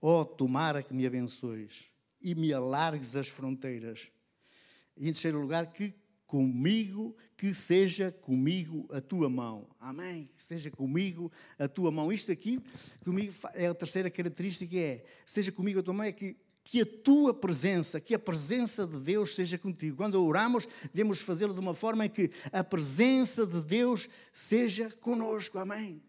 Oh, 0.01 0.25
tomara 0.25 0.83
que 0.83 0.93
me 0.93 1.07
abençoes 1.07 1.85
e 2.21 2.35
me 2.35 2.51
alargues 2.51 3.15
as 3.15 3.29
fronteiras. 3.29 4.11
E 4.97 5.07
em 5.07 5.13
terceiro 5.13 5.39
lugar, 5.39 5.71
que 5.71 5.95
comigo, 6.33 7.15
que 7.37 7.53
seja 7.53 8.11
comigo 8.11 8.87
a 8.91 8.99
tua 8.99 9.29
mão. 9.29 9.67
Amém? 9.79 10.27
Que 10.35 10.41
seja 10.41 10.71
comigo 10.71 11.31
a 11.59 11.67
tua 11.67 11.91
mão. 11.91 12.11
Isto 12.11 12.31
aqui, 12.31 12.59
comigo, 13.05 13.31
é 13.53 13.67
a 13.67 13.73
terceira 13.75 14.09
característica, 14.09 14.75
é, 14.75 15.05
seja 15.27 15.51
comigo 15.51 15.79
a 15.79 15.83
tua 15.83 15.93
mão, 15.93 16.03
é 16.03 16.11
que 16.11 16.35
que 16.65 16.79
a 16.81 16.85
tua 16.85 17.33
presença, 17.33 17.99
que 17.99 18.15
a 18.15 18.19
presença 18.19 18.87
de 18.87 18.97
Deus 18.97 19.35
seja 19.35 19.57
contigo. 19.57 19.97
Quando 19.97 20.15
oramos, 20.25 20.65
devemos 20.93 21.19
fazê-lo 21.19 21.53
de 21.53 21.59
uma 21.59 21.75
forma 21.75 22.05
em 22.05 22.09
que 22.09 22.31
a 22.53 22.63
presença 22.63 23.45
de 23.45 23.61
Deus 23.61 24.09
seja 24.31 24.89
conosco. 24.89 25.59
Amém? 25.59 26.01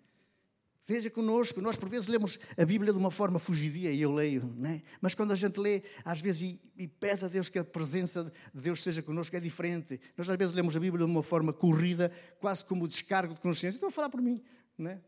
Seja 0.85 1.09
conosco. 1.09 1.63
Nós, 1.63 1.79
por 1.79 1.89
vezes, 1.89 2.09
lemos 2.09 2.39
a 2.59 2.63
Bíblia 2.67 2.93
de 2.93 2.99
uma 2.99 3.11
forma 3.11 3.39
fugidia, 3.39 3.91
e 3.91 4.03
eu 4.03 4.13
leio, 4.13 4.55
não 4.55 4.69
é? 4.69 4.83
mas 5.01 5.15
quando 5.15 5.33
a 5.33 5.35
gente 5.35 5.59
lê, 5.59 5.83
às 6.05 6.21
vezes, 6.21 6.43
e, 6.43 6.61
e, 6.77 6.87
pede 6.87 7.25
a 7.25 7.29
Deus 7.29 7.49
que 7.49 7.59
a 7.59 7.65
presença 7.65 8.31
de 8.53 8.61
Deus 8.61 8.83
seja 8.83 9.03
conosco, 9.03 9.35
é 9.35 9.41
diferente. 9.41 9.99
Nós, 10.15 10.29
às 10.29 10.37
vezes, 10.37 10.55
lemos 10.55 10.77
a 10.77 10.81
Bíblia 10.81 11.07
de 11.07 11.11
uma 11.11 11.23
forma 11.23 11.55
corrida, 11.55 12.13
quase 12.39 12.67
como 12.67 12.87
descargo 12.87 13.33
de 13.33 13.41
consciência. 13.41 13.79
Estou 13.79 13.89
a 13.89 13.91
falar 13.91 14.11
por 14.11 14.21
mim, 14.21 14.43
não 14.77 14.91
é? 14.91 15.01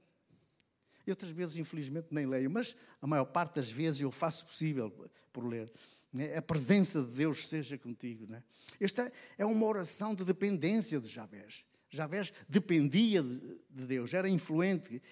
E 1.07 1.11
outras 1.11 1.31
vezes, 1.31 1.57
infelizmente, 1.57 2.07
nem 2.11 2.25
leio, 2.25 2.51
mas 2.51 2.75
a 3.03 3.07
maior 3.07 3.27
parte 3.27 3.57
das 3.57 3.71
vezes 3.71 4.01
eu 4.01 4.11
faço 4.11 4.45
o 4.45 4.47
possível 4.47 4.91
por 5.31 5.47
ler. 5.47 5.71
Né? 6.11 6.39
A 6.39 6.41
presença 6.41 7.03
de 7.03 7.13
Deus 7.13 7.47
seja 7.47 7.77
contigo. 7.77 8.27
Né? 8.27 8.43
Esta 8.81 9.13
é 9.37 9.45
uma 9.45 9.67
oração 9.67 10.15
de 10.15 10.25
dependência 10.25 10.99
de 10.99 11.07
Javés. 11.07 11.67
Javés 11.91 12.33
dependia 12.49 13.23
de 13.23 13.87
Deus, 13.87 14.15
era 14.15 14.27
influente 14.27 15.03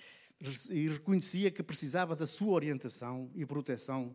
e 0.70 0.88
reconhecia 0.88 1.50
que 1.50 1.62
precisava 1.62 2.14
da 2.14 2.26
sua 2.26 2.52
orientação 2.52 3.30
e 3.34 3.44
proteção. 3.46 4.14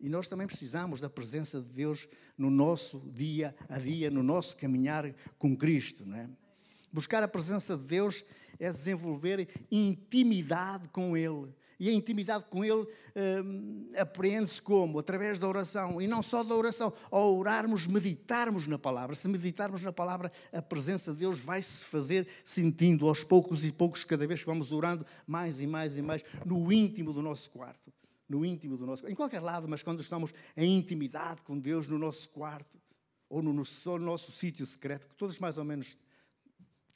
E 0.00 0.08
nós 0.08 0.28
também 0.28 0.46
precisamos 0.46 1.00
da 1.00 1.10
presença 1.10 1.60
de 1.60 1.68
Deus 1.68 2.08
no 2.36 2.50
nosso 2.50 3.00
dia 3.10 3.54
a 3.68 3.78
dia, 3.78 4.10
no 4.10 4.22
nosso 4.22 4.56
caminhar 4.56 5.12
com 5.38 5.56
Cristo. 5.56 6.06
Não 6.06 6.16
é? 6.16 6.28
Buscar 6.92 7.22
a 7.22 7.28
presença 7.28 7.76
de 7.76 7.84
Deus 7.84 8.24
é 8.58 8.70
desenvolver 8.70 9.48
intimidade 9.70 10.88
com 10.88 11.16
Ele. 11.16 11.52
E 11.80 11.88
a 11.88 11.92
intimidade 11.92 12.44
com 12.46 12.64
Ele 12.64 12.86
hum, 13.44 13.88
apreende-se 13.96 14.60
como? 14.60 14.98
Através 14.98 15.38
da 15.38 15.46
oração. 15.46 16.02
E 16.02 16.08
não 16.08 16.22
só 16.22 16.42
da 16.42 16.54
oração. 16.54 16.92
Ao 17.10 17.36
orarmos, 17.36 17.86
meditarmos 17.86 18.66
na 18.66 18.78
palavra. 18.78 19.14
Se 19.14 19.28
meditarmos 19.28 19.80
na 19.80 19.92
palavra, 19.92 20.32
a 20.52 20.60
presença 20.60 21.12
de 21.12 21.18
Deus 21.18 21.40
vai 21.40 21.62
se 21.62 21.84
fazer 21.84 22.26
sentindo 22.44 23.06
aos 23.06 23.22
poucos 23.22 23.64
e 23.64 23.70
poucos, 23.70 24.02
cada 24.02 24.26
vez 24.26 24.40
que 24.40 24.46
vamos 24.46 24.72
orando 24.72 25.06
mais 25.26 25.60
e 25.60 25.66
mais 25.66 25.96
e 25.96 26.02
mais, 26.02 26.24
no 26.44 26.72
íntimo 26.72 27.12
do 27.12 27.22
nosso 27.22 27.50
quarto. 27.50 27.92
No 28.28 28.44
íntimo 28.44 28.76
do 28.76 28.84
nosso 28.84 29.08
Em 29.08 29.14
qualquer 29.14 29.40
lado, 29.40 29.66
mas 29.66 29.82
quando 29.82 30.00
estamos 30.00 30.34
em 30.56 30.76
intimidade 30.76 31.40
com 31.42 31.58
Deus 31.58 31.86
no 31.86 31.98
nosso 31.98 32.28
quarto, 32.28 32.78
ou 33.30 33.42
no 33.42 33.52
no 33.52 33.98
nosso 33.98 34.32
sítio 34.32 34.66
secreto, 34.66 35.08
que 35.08 35.14
todos 35.14 35.38
mais 35.38 35.58
ou 35.58 35.64
menos 35.64 35.96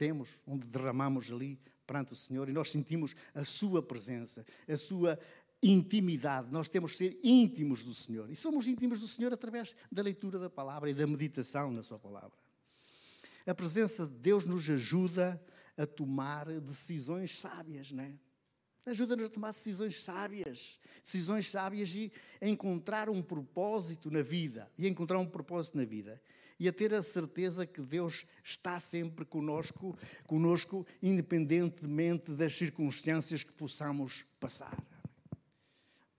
temos, 0.02 0.40
onde 0.44 0.66
derramamos 0.66 1.30
ali 1.30 1.56
perante 1.86 2.12
o 2.12 2.16
Senhor 2.16 2.48
e 2.48 2.52
nós 2.52 2.72
sentimos 2.72 3.14
a 3.32 3.44
Sua 3.44 3.80
presença, 3.80 4.44
a 4.68 4.76
Sua 4.76 5.16
intimidade. 5.62 6.50
Nós 6.50 6.68
temos 6.68 6.90
que 6.90 6.98
ser 6.98 7.20
íntimos 7.22 7.84
do 7.84 7.94
Senhor. 7.94 8.28
E 8.28 8.34
somos 8.34 8.66
íntimos 8.66 8.98
do 8.98 9.06
Senhor 9.06 9.32
através 9.32 9.76
da 9.92 10.02
leitura 10.02 10.40
da 10.40 10.50
palavra 10.50 10.90
e 10.90 10.94
da 10.94 11.06
meditação 11.06 11.70
na 11.70 11.84
Sua 11.84 12.00
palavra. 12.00 12.36
A 13.46 13.54
presença 13.54 14.04
de 14.04 14.14
Deus 14.14 14.44
nos 14.44 14.68
ajuda 14.68 15.40
a 15.76 15.86
tomar 15.86 16.46
decisões 16.46 17.38
sábias, 17.38 17.92
não 17.92 18.02
é? 18.02 18.12
Ajuda-nos 18.84 19.26
a 19.26 19.28
tomar 19.28 19.52
decisões 19.52 20.02
sábias, 20.02 20.80
decisões 21.00 21.48
sábias 21.48 21.94
e 21.94 22.10
a 22.40 22.48
encontrar 22.48 23.08
um 23.08 23.22
propósito 23.22 24.10
na 24.10 24.20
vida. 24.20 24.68
E 24.76 24.88
encontrar 24.88 25.20
um 25.20 25.26
propósito 25.26 25.78
na 25.78 25.84
vida 25.84 26.20
e 26.62 26.68
a 26.68 26.72
ter 26.72 26.94
a 26.94 27.02
certeza 27.02 27.66
que 27.66 27.82
Deus 27.82 28.24
está 28.44 28.78
sempre 28.78 29.24
conosco, 29.24 29.98
conosco 30.28 30.86
independentemente 31.02 32.30
das 32.30 32.52
circunstâncias 32.56 33.42
que 33.42 33.52
possamos 33.52 34.24
passar. 34.38 34.80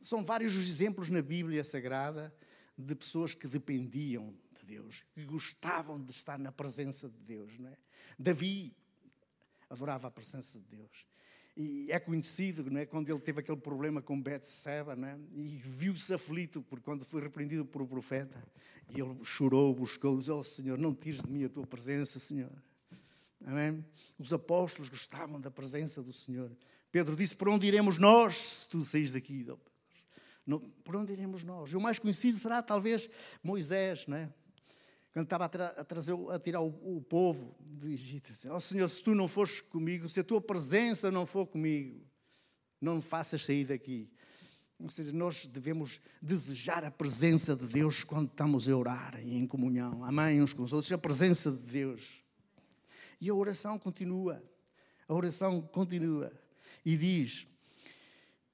São 0.01 0.21
vários 0.21 0.53
os 0.53 0.67
exemplos 0.67 1.09
na 1.09 1.21
Bíblia 1.21 1.63
Sagrada 1.63 2.35
de 2.77 2.93
pessoas 2.93 3.33
que 3.33 3.47
dependiam 3.47 4.35
de 4.59 4.65
Deus, 4.65 5.05
que 5.13 5.23
gostavam 5.23 5.97
de 5.97 6.11
estar 6.11 6.37
na 6.37 6.51
presença 6.51 7.07
de 7.07 7.19
Deus. 7.19 7.57
Não 7.57 7.69
é? 7.69 7.77
Davi 8.19 8.75
adorava 9.69 10.09
a 10.09 10.11
presença 10.11 10.59
de 10.59 10.65
Deus. 10.65 11.05
E 11.55 11.91
é 11.91 11.99
conhecido, 11.99 12.69
não 12.71 12.81
é? 12.81 12.85
quando 12.85 13.09
ele 13.09 13.19
teve 13.19 13.39
aquele 13.39 13.57
problema 13.57 14.01
com 14.01 14.19
Betseba, 14.19 14.95
não 14.95 15.07
é? 15.07 15.19
e 15.35 15.57
viu-se 15.63 16.11
aflito 16.11 16.63
por 16.63 16.79
quando 16.79 17.05
foi 17.05 17.21
repreendido 17.21 17.63
por 17.63 17.81
o 17.83 17.87
profeta, 17.87 18.43
e 18.89 18.99
ele 18.99 19.23
chorou, 19.23 19.73
buscou, 19.73 20.17
disse, 20.17 20.31
oh 20.31 20.43
Senhor, 20.43 20.79
não 20.79 20.95
tires 20.95 21.21
de 21.21 21.31
mim 21.31 21.43
a 21.43 21.49
tua 21.49 21.67
presença, 21.67 22.17
Senhor. 22.17 22.51
Amém? 23.45 23.85
Os 24.17 24.33
apóstolos 24.33 24.89
gostavam 24.89 25.39
da 25.39 25.51
presença 25.51 26.01
do 26.01 26.11
Senhor. 26.11 26.51
Pedro 26.91 27.15
disse, 27.15 27.35
por 27.35 27.49
onde 27.49 27.67
iremos 27.67 27.97
nós, 27.99 28.35
se 28.35 28.69
tu 28.69 28.81
saís 28.83 29.11
daqui? 29.11 29.45
Não, 30.45 30.59
por 30.59 30.95
onde 30.95 31.13
iremos 31.13 31.43
nós? 31.43 31.73
O 31.73 31.79
mais 31.79 31.99
conhecido 31.99 32.37
será, 32.37 32.63
talvez, 32.63 33.09
Moisés, 33.43 34.07
não 34.07 34.17
é? 34.17 34.33
Quando 35.13 35.25
estava 35.25 35.45
a, 35.45 35.49
tra 35.49 35.67
a, 35.67 35.83
trazer, 35.83 36.15
a 36.31 36.39
tirar 36.39 36.61
o, 36.61 36.97
o, 36.97 37.01
povo 37.01 37.55
do 37.61 37.87
Egito, 37.87 38.31
assim, 38.31 38.49
oh 38.49 38.59
Senhor, 38.59 38.89
se 38.89 39.03
tu 39.03 39.13
não 39.13 39.27
fores 39.27 39.61
comigo, 39.61 40.09
se 40.09 40.19
a 40.19 40.23
tua 40.23 40.41
presença 40.41 41.11
não 41.11 41.23
for 41.23 41.45
comigo, 41.45 42.03
não 42.81 42.95
me 42.95 43.01
faças 43.01 43.45
sair 43.45 43.65
daqui. 43.65 44.09
Ou 44.79 44.89
seja, 44.89 45.13
nós 45.13 45.45
devemos 45.45 46.01
desejar 46.19 46.83
a 46.83 46.89
presença 46.89 47.55
de 47.55 47.65
Deus 47.67 48.03
quando 48.03 48.27
estamos 48.27 48.67
a 48.67 48.75
orar 48.75 49.19
e 49.23 49.35
em 49.35 49.45
comunhão. 49.45 50.03
Amém 50.03 50.41
uns 50.41 50.51
com 50.51 50.63
os 50.63 50.73
outros, 50.73 50.91
a 50.91 50.97
presença 50.97 51.51
de 51.51 51.61
Deus. 51.61 52.23
E 53.21 53.29
a 53.29 53.35
oração 53.35 53.77
continua. 53.77 54.43
A 55.07 55.13
oração 55.13 55.61
continua. 55.61 56.33
E 56.83 56.97
diz: 56.97 57.47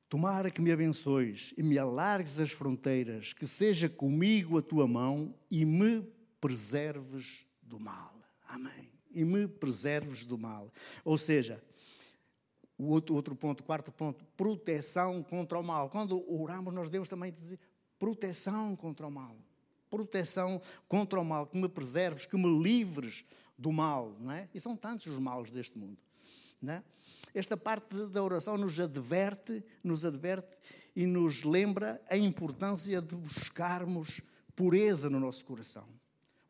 Tomara 0.10 0.52
que 0.52 0.62
me 0.62 0.72
abençoes 0.74 1.54
e 1.58 1.64
me 1.64 1.80
alargues 1.80 2.38
as 2.38 2.52
fronteiras, 2.52 3.32
que 3.32 3.48
seja 3.48 3.88
comigo 3.88 4.58
a 4.58 4.62
tua 4.62 4.88
mão 4.88 5.34
e 5.50 5.64
me 5.64 6.06
preserves 6.40 7.46
do 7.62 7.80
mal. 7.80 8.16
Amém. 8.48 8.92
E 9.12 9.24
me 9.24 9.48
preserves 9.48 10.26
do 10.26 10.38
mal. 10.38 10.72
Ou 11.04 11.18
seja, 11.18 11.64
o 12.78 12.86
outro, 12.86 13.16
outro 13.16 13.36
ponto, 13.36 13.64
quarto 13.64 13.92
ponto, 13.92 14.24
proteção 14.38 15.22
contra 15.22 15.60
o 15.60 15.64
mal. 15.64 15.90
Quando 15.90 16.24
oramos, 16.32 16.74
nós 16.74 16.88
devemos 16.88 17.10
também 17.10 17.32
dizer 17.32 17.60
proteção 18.00 18.76
contra 18.76 19.06
o 19.06 19.12
mal. 19.12 19.36
Proteção 19.90 20.62
contra 20.88 21.20
o 21.20 21.26
mal, 21.26 21.48
que 21.48 21.58
me 21.58 21.68
preserves, 21.68 22.26
que 22.26 22.38
me 22.38 22.62
livres 22.62 23.26
do 23.58 23.72
mal, 23.72 24.16
não 24.20 24.32
é? 24.32 24.48
E 24.54 24.60
são 24.60 24.78
tantos 24.78 25.08
os 25.08 25.20
males 25.20 25.52
deste 25.52 25.78
mundo. 25.78 25.98
Né? 26.62 26.84
Esta 27.34 27.58
parte 27.58 28.08
da 28.08 28.24
oração 28.24 28.58
nos 28.58 28.80
adverte, 28.80 29.64
nos 29.84 30.06
adverte 30.06 30.58
e 30.96 31.06
nos 31.06 31.44
lembra 31.44 32.02
a 32.10 32.18
importância 32.18 33.02
de 33.02 33.16
buscarmos 33.16 34.22
pureza 34.56 35.10
no 35.10 35.20
nosso 35.20 35.44
coração. 35.46 35.88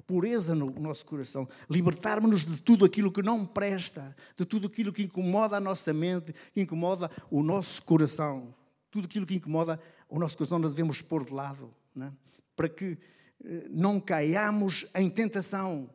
Pureza 0.09 0.55
no 0.55 0.71
nosso 0.71 1.05
coração. 1.05 1.47
Libertarmos-nos 1.69 2.43
de 2.43 2.57
tudo 2.57 2.83
aquilo 2.83 3.11
que 3.11 3.21
não 3.21 3.45
presta, 3.45 4.15
de 4.35 4.43
tudo 4.43 4.65
aquilo 4.65 4.91
que 4.91 5.03
incomoda 5.03 5.57
a 5.57 5.59
nossa 5.59 5.93
mente, 5.93 6.33
que 6.51 6.61
incomoda 6.61 7.11
o 7.29 7.43
nosso 7.43 7.83
coração. 7.83 8.55
Tudo 8.89 9.05
aquilo 9.05 9.23
que 9.23 9.35
incomoda 9.35 9.79
o 10.09 10.17
nosso 10.17 10.35
coração 10.35 10.57
nós 10.57 10.71
devemos 10.71 10.99
pôr 10.99 11.23
de 11.23 11.31
lado, 11.31 11.71
né? 11.93 12.11
para 12.55 12.67
que 12.67 12.97
eh, 13.45 13.67
não 13.69 13.99
caiamos 14.01 14.87
em 14.95 15.11
tentação 15.11 15.87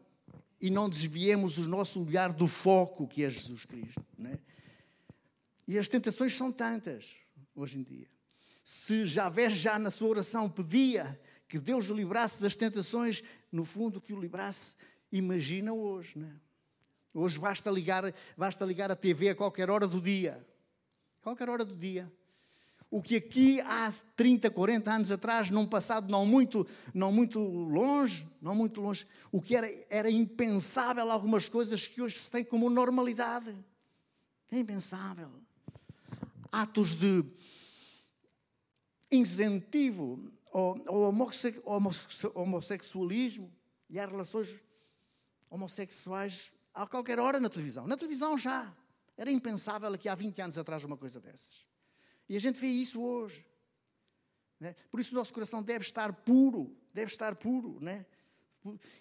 e 0.61 0.71
não 0.71 0.89
desviemos 0.89 1.59
o 1.59 1.69
nosso 1.69 2.01
olhar 2.07 2.33
do 2.33 2.47
foco 2.47 3.09
que 3.09 3.25
é 3.25 3.29
Jesus 3.29 3.65
Cristo. 3.65 4.07
Né? 4.17 4.39
E 5.67 5.77
as 5.77 5.89
tentações 5.89 6.37
são 6.37 6.53
tantas 6.53 7.17
hoje 7.53 7.81
em 7.81 7.83
dia. 7.83 8.07
Se 8.63 9.05
Javé 9.07 9.51
já 9.51 9.77
na 9.77 9.91
sua 9.91 10.07
oração 10.07 10.49
pedia 10.49 11.21
que 11.49 11.59
Deus 11.59 11.91
o 11.91 11.95
livrasse 11.95 12.41
das 12.41 12.55
tentações, 12.55 13.23
no 13.51 13.65
fundo 13.65 14.01
que 14.01 14.13
o 14.13 14.21
livrasse, 14.21 14.77
imagina 15.13 15.73
hoje, 15.73 16.19
né? 16.19 16.35
Hoje 17.13 17.39
basta 17.39 17.71
ligar, 17.71 18.13
basta 18.37 18.65
ligar 18.65 18.91
a 18.91 18.97
TV 18.97 19.31
a 19.31 19.35
qualquer 19.35 19.71
hora 19.71 19.87
do 19.87 20.01
dia. 20.01 20.45
Qualquer 21.23 21.49
hora 21.49 21.65
do 21.65 21.77
dia. 21.77 22.13
O 22.91 23.01
que 23.01 23.17
aqui 23.17 23.61
há 23.61 23.93
30, 24.17 24.51
40 24.51 24.93
anos 24.93 25.11
atrás, 25.11 25.51
num 25.51 25.67
passado 25.67 26.11
não 26.11 26.27
muito, 26.27 26.67
não 26.93 27.13
muito 27.13 27.41
longe, 27.41 28.29
não 28.41 28.55
muito 28.55 28.81
longe, 28.81 29.07
o 29.33 29.41
que 29.41 29.57
era, 29.57 29.69
era 29.89 30.11
impensável 30.11 31.11
algumas 31.11 31.49
coisas 31.49 31.87
que 31.87 32.03
hoje 32.03 32.19
se 32.19 32.31
tem 32.31 32.45
como 32.45 32.69
normalidade. 32.69 33.57
É 34.51 34.59
impensável. 34.59 35.31
Atos 36.53 36.95
de 36.95 37.25
incentivo 39.11 40.33
ao, 40.55 41.13
homossexualismo 42.35 43.53
e 43.91 43.99
às 43.99 44.09
relações 44.09 44.61
homossexuais 45.51 46.53
a 46.73 46.87
qualquer 46.87 47.19
hora 47.19 47.41
na 47.41 47.49
televisão. 47.51 47.87
Na 47.87 47.97
televisão 47.97 48.39
já. 48.39 48.73
Era 49.17 49.31
impensável 49.31 49.93
aqui 49.93 50.09
há 50.09 50.15
20 50.15 50.43
anos 50.43 50.59
atrás 50.59 50.85
uma 50.85 50.97
coisa 50.97 51.21
dessas. 51.21 51.67
E 52.29 52.37
a 52.37 52.41
gente 52.41 52.61
vê 52.61 52.69
isso 52.69 53.03
hoje. 53.03 53.45
Né? 54.59 54.75
Por 54.91 55.01
isso 55.01 55.13
o 55.13 55.19
nosso 55.19 55.33
coração 55.33 55.63
deve 55.63 55.85
estar 55.85 56.13
puro, 56.13 56.77
deve 56.93 57.11
estar 57.11 57.35
puro, 57.35 57.79
né? 57.81 58.07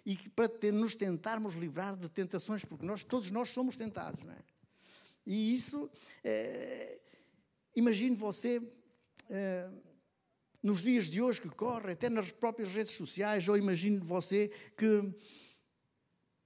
E 0.06 0.18
para 0.32 0.50
nos 0.74 0.94
tentarmos 0.94 1.54
livrar 1.54 1.96
de 1.96 2.10
tentações, 2.10 2.66
porque 2.66 2.86
nós, 2.86 3.04
todos 3.04 3.32
nós 3.32 3.50
somos 3.50 3.78
tentados, 3.78 4.24
né? 4.26 4.38
E 5.26 5.54
isso, 5.54 5.90
é, 6.22 7.00
imagine 7.74 8.14
você, 8.14 8.62
é, 9.30 9.70
nos 10.64 10.82
dias 10.82 11.08
de 11.08 11.22
hoje 11.22 11.42
que 11.42 11.50
corre, 11.50 11.92
até 11.92 12.10
nas 12.10 12.32
próprias 12.32 12.72
redes 12.72 12.94
sociais, 12.94 13.48
ou 13.50 13.58
imagine 13.58 14.00
você 14.00 14.50
que 14.78 15.14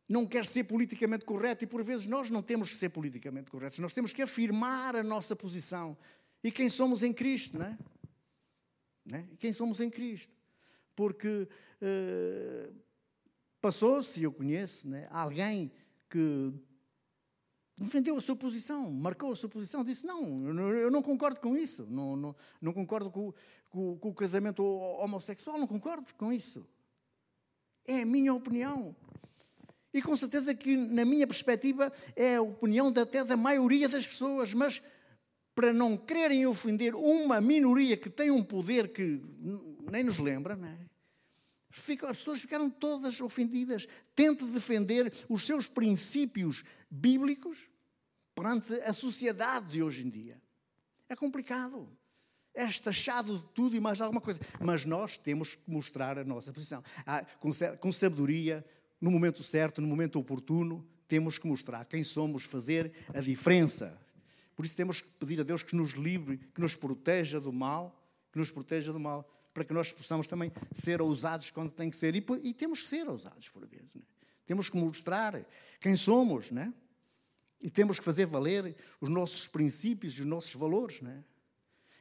não 0.09 0.25
quer 0.25 0.45
ser 0.45 0.63
politicamente 0.63 1.23
correto, 1.23 1.63
e 1.63 1.67
por 1.67 1.83
vezes 1.83 2.07
nós 2.07 2.29
não 2.31 2.41
temos 2.41 2.69
que 2.69 2.75
ser 2.75 2.89
politicamente 2.89 3.51
corretos, 3.51 3.77
nós 3.77 3.93
temos 3.93 4.11
que 4.11 4.23
afirmar 4.23 4.95
a 4.95 5.03
nossa 5.03 5.35
posição, 5.35 5.95
e 6.43 6.51
quem 6.51 6.67
somos 6.67 7.03
em 7.03 7.13
Cristo, 7.13 7.59
não 7.59 7.65
é? 7.65 7.77
Não 9.05 9.19
é? 9.19 9.27
E 9.31 9.37
quem 9.37 9.53
somos 9.53 9.79
em 9.79 9.89
Cristo. 9.89 10.35
Porque 10.95 11.47
uh, 11.47 12.75
passou-se, 13.61 14.23
eu 14.23 14.31
conheço, 14.31 14.91
é? 14.95 15.07
alguém 15.11 15.71
que 16.09 16.53
defendeu 17.77 18.17
a 18.17 18.21
sua 18.21 18.35
posição, 18.35 18.91
marcou 18.91 19.31
a 19.31 19.35
sua 19.35 19.49
posição, 19.49 19.83
disse: 19.83 20.05
Não, 20.05 20.47
eu 20.73 20.89
não 20.89 21.01
concordo 21.01 21.39
com 21.39 21.55
isso, 21.55 21.85
não, 21.89 22.15
não, 22.15 22.35
não 22.61 22.73
concordo 22.73 23.11
com, 23.11 23.33
com, 23.69 23.97
com, 23.97 24.09
o 24.09 24.13
casamento 24.13 24.63
homossexual, 24.63 25.57
não 25.57 25.67
concordo 25.67 26.13
com 26.15 26.33
isso. 26.33 26.67
É 27.85 28.01
a 28.01 28.05
minha 28.05 28.33
opinião. 28.33 28.95
E 29.93 30.01
com 30.01 30.15
certeza 30.15 30.53
que, 30.53 30.75
na 30.75 31.05
minha 31.05 31.25
perspectiva, 31.25 31.91
é 32.15 32.35
a 32.35 32.41
opinião 32.41 32.89
até 32.89 33.23
da 33.23 33.37
maioria 33.37 33.87
das 33.87 34.05
pessoas, 34.05 34.53
mas 34.53 34.81
para 35.55 35.73
não 35.73 35.97
quererem 35.97 36.45
ofender 36.45 36.93
uma 36.93 37.39
minoria 37.41 37.97
que 37.97 38.09
tem 38.09 38.29
um 38.29 38.43
poder 38.43 38.91
que 38.91 39.21
nem 39.91 40.03
nos 40.03 40.19
lembra, 40.19 40.55
não 40.55 40.67
é? 40.67 40.86
Fica, 41.69 42.09
as 42.09 42.17
pessoas 42.17 42.41
ficaram 42.41 42.69
todas 42.69 43.19
ofendidas. 43.19 43.87
Tente 44.15 44.45
defender 44.45 45.13
os 45.29 45.45
seus 45.45 45.67
princípios 45.67 46.63
bíblicos 46.89 47.69
perante 48.33 48.73
a 48.81 48.93
sociedade 48.93 49.73
de 49.73 49.83
hoje 49.83 50.05
em 50.05 50.09
dia. 50.09 50.41
É 51.09 51.15
complicado. 51.15 51.89
É 52.53 52.65
taxado 52.65 53.39
de 53.39 53.47
tudo 53.53 53.75
e 53.75 53.79
mais 53.79 54.01
alguma 54.01 54.21
coisa. 54.21 54.39
Mas 54.59 54.83
nós 54.83 55.17
temos 55.17 55.55
que 55.55 55.69
mostrar 55.69 56.17
a 56.17 56.23
nossa 56.23 56.51
posição. 56.51 56.83
Ah, 57.05 57.23
com 57.79 57.91
sabedoria, 57.91 58.65
no 58.99 59.11
momento 59.11 59.43
certo, 59.43 59.81
no 59.81 59.87
momento 59.87 60.17
oportuno, 60.19 60.87
temos 61.07 61.37
que 61.37 61.47
mostrar 61.47 61.85
quem 61.85 62.03
somos, 62.03 62.43
fazer 62.43 62.91
a 63.13 63.21
diferença. 63.21 63.99
Por 64.55 64.65
isso 64.65 64.75
temos 64.75 65.01
que 65.01 65.07
pedir 65.07 65.39
a 65.39 65.43
Deus 65.43 65.61
que 65.61 65.75
nos 65.75 65.91
livre, 65.91 66.37
que 66.53 66.59
nos 66.59 66.75
proteja 66.75 67.39
do 67.39 67.53
mal, 67.53 68.03
que 68.31 68.39
nos 68.39 68.49
proteja 68.49 68.91
do 68.91 68.99
mal, 68.99 69.29
para 69.57 69.65
que 69.65 69.73
nós 69.73 69.91
possamos 69.91 70.27
também 70.27 70.51
ser 70.71 71.01
ousados 71.01 71.49
quando 71.49 71.71
tem 71.71 71.89
que 71.89 71.95
ser. 71.95 72.15
E, 72.15 72.23
e 72.43 72.53
temos 72.53 72.81
que 72.81 72.87
ser 72.87 73.09
ousados 73.09 73.49
por 73.49 73.65
vezes. 73.65 73.95
Né? 73.95 74.03
Temos 74.45 74.69
que 74.69 74.77
mostrar 74.77 75.43
quem 75.81 75.95
somos, 75.95 76.51
né? 76.51 76.71
E 77.59 77.71
temos 77.71 77.97
que 77.97 78.05
fazer 78.05 78.27
valer 78.27 78.75
os 79.01 79.09
nossos 79.09 79.47
princípios 79.47 80.13
e 80.13 80.21
os 80.21 80.27
nossos 80.27 80.53
valores, 80.53 81.01
né? 81.01 81.23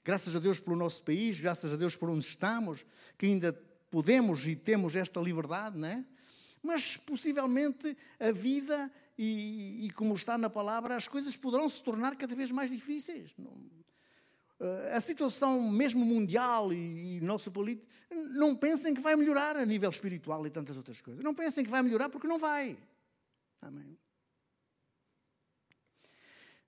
Graças 0.05 0.37
a 0.37 0.39
Deus 0.39 0.61
pelo 0.61 0.77
nosso 0.77 1.03
país, 1.03 1.41
graças 1.41 1.73
a 1.73 1.77
Deus 1.77 1.97
por 1.97 2.11
onde 2.11 2.27
estamos, 2.27 2.85
que 3.17 3.25
ainda 3.25 3.55
podemos 3.91 4.47
e 4.47 4.55
temos 4.55 4.95
esta 4.95 5.19
liberdade, 5.19 5.79
né? 5.79 6.05
Mas 6.63 6.99
possivelmente 6.99 7.97
a 8.21 8.33
vida 8.33 8.93
e, 9.17 9.87
e, 9.87 9.91
como 9.93 10.13
está 10.13 10.37
na 10.37 10.51
palavra, 10.51 10.95
as 10.95 11.09
coisas 11.09 11.35
poderão 11.35 11.67
se 11.71 11.83
tornar 11.83 12.17
cada 12.17 12.35
vez 12.35 12.51
mais 12.51 12.71
difíceis. 12.71 13.35
Eh, 13.39 13.76
a 14.93 15.01
situação 15.01 15.71
mesmo 15.71 16.05
mundial 16.05 16.73
e, 16.73 17.17
e 17.17 17.21
nosso 17.21 17.51
político, 17.51 17.87
não 18.11 18.57
pensem 18.57 18.95
que 18.95 19.01
vai 19.01 19.15
melhorar 19.17 19.57
a 19.57 19.67
nível 19.67 19.91
espiritual 19.91 20.47
e 20.47 20.51
tantas 20.51 20.77
outras 20.77 21.01
coisas. 21.01 21.23
Não 21.23 21.35
pensem 21.35 21.65
que 21.65 21.71
vai 21.71 21.83
melhorar 21.83 22.09
porque 22.09 22.27
não 22.27 22.39
vai. 22.39 22.77
Amém. 23.61 23.99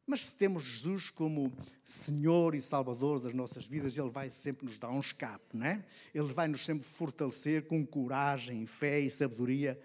Mas 0.06 0.20
se 0.20 0.34
temos 0.34 0.62
Jesus 0.64 1.10
como 1.10 1.52
Senhor 1.84 2.54
e 2.54 2.62
Salvador 2.62 3.20
das 3.20 3.34
nossas 3.34 3.66
vidas, 3.66 3.96
Ele 3.96 4.08
vai 4.08 4.30
sempre 4.30 4.64
nos 4.64 4.78
dar 4.78 4.88
um 4.88 5.00
escape, 5.00 5.54
não 5.54 5.66
é? 5.66 5.84
Ele 6.14 6.32
vai 6.32 6.48
nos 6.48 6.64
sempre 6.64 6.82
fortalecer 6.82 7.66
com 7.66 7.86
coragem, 7.86 8.64
fé 8.64 9.00
e 9.00 9.10
sabedoria 9.10 9.78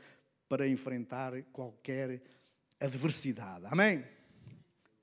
para 0.48 0.68
enfrentar 0.68 1.44
qualquer 1.52 2.22
adversidade. 2.80 3.66
Amém? 3.70 4.06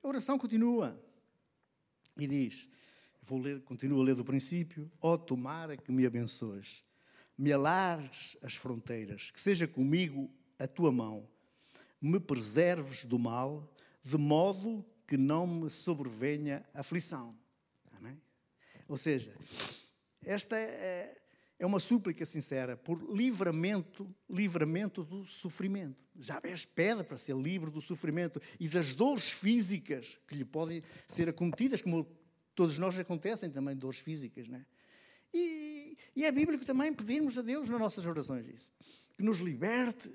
A 0.01 0.07
oração 0.07 0.39
continua 0.39 0.99
e 2.17 2.25
diz: 2.25 2.67
vou 3.21 3.39
ler, 3.39 3.61
continuo 3.61 4.01
a 4.01 4.03
ler 4.03 4.15
do 4.15 4.25
princípio. 4.25 4.91
Ó, 5.01 5.13
oh, 5.13 5.17
tomara 5.17 5.77
que 5.77 5.91
me 5.91 6.05
abençoes, 6.05 6.83
me 7.37 7.51
alargues 7.51 8.37
as 8.41 8.55
fronteiras, 8.55 9.31
que 9.31 9.39
seja 9.39 9.67
comigo 9.67 10.29
a 10.59 10.67
tua 10.67 10.91
mão, 10.91 11.27
me 12.01 12.19
preserves 12.19 13.05
do 13.05 13.19
mal, 13.19 13.73
de 14.03 14.17
modo 14.17 14.85
que 15.07 15.17
não 15.17 15.45
me 15.45 15.69
sobrevenha 15.69 16.65
aflição. 16.73 17.37
Amém? 17.91 18.19
Ou 18.87 18.97
seja, 18.97 19.35
esta 20.23 20.57
é, 20.57 21.21
é 21.59 21.65
uma 21.65 21.79
súplica 21.79 22.25
sincera 22.25 22.75
por 22.75 22.97
livramento, 23.15 24.13
livramento 24.29 25.03
do 25.03 25.25
sofrimento. 25.25 26.03
Já 26.19 26.39
vês 26.39 26.65
pede 26.65 27.03
para 27.03 27.17
ser 27.17 27.35
livre 27.35 27.69
do 27.69 27.81
sofrimento 27.81 28.41
e 28.59 28.67
das 28.67 28.95
dores 28.95 29.31
físicas 29.31 30.17
que 30.27 30.35
lhe 30.35 30.45
podem 30.45 30.83
ser 31.07 31.29
acometidas, 31.29 31.81
como 31.81 32.07
todos 32.55 32.77
nós 32.77 32.97
acontecem 32.97 33.49
também 33.49 33.75
dores 33.75 33.99
físicas, 33.99 34.47
não 34.47 34.57
é? 34.57 34.65
E, 35.33 35.97
e 36.15 36.25
é 36.25 36.31
bíblico 36.31 36.65
também 36.65 36.93
pedirmos 36.93 37.37
a 37.37 37.41
Deus 37.41 37.69
nas 37.69 37.79
nossas 37.79 38.05
orações 38.05 38.47
isso, 38.47 38.73
que 39.15 39.23
nos 39.23 39.39
liberte 39.39 40.13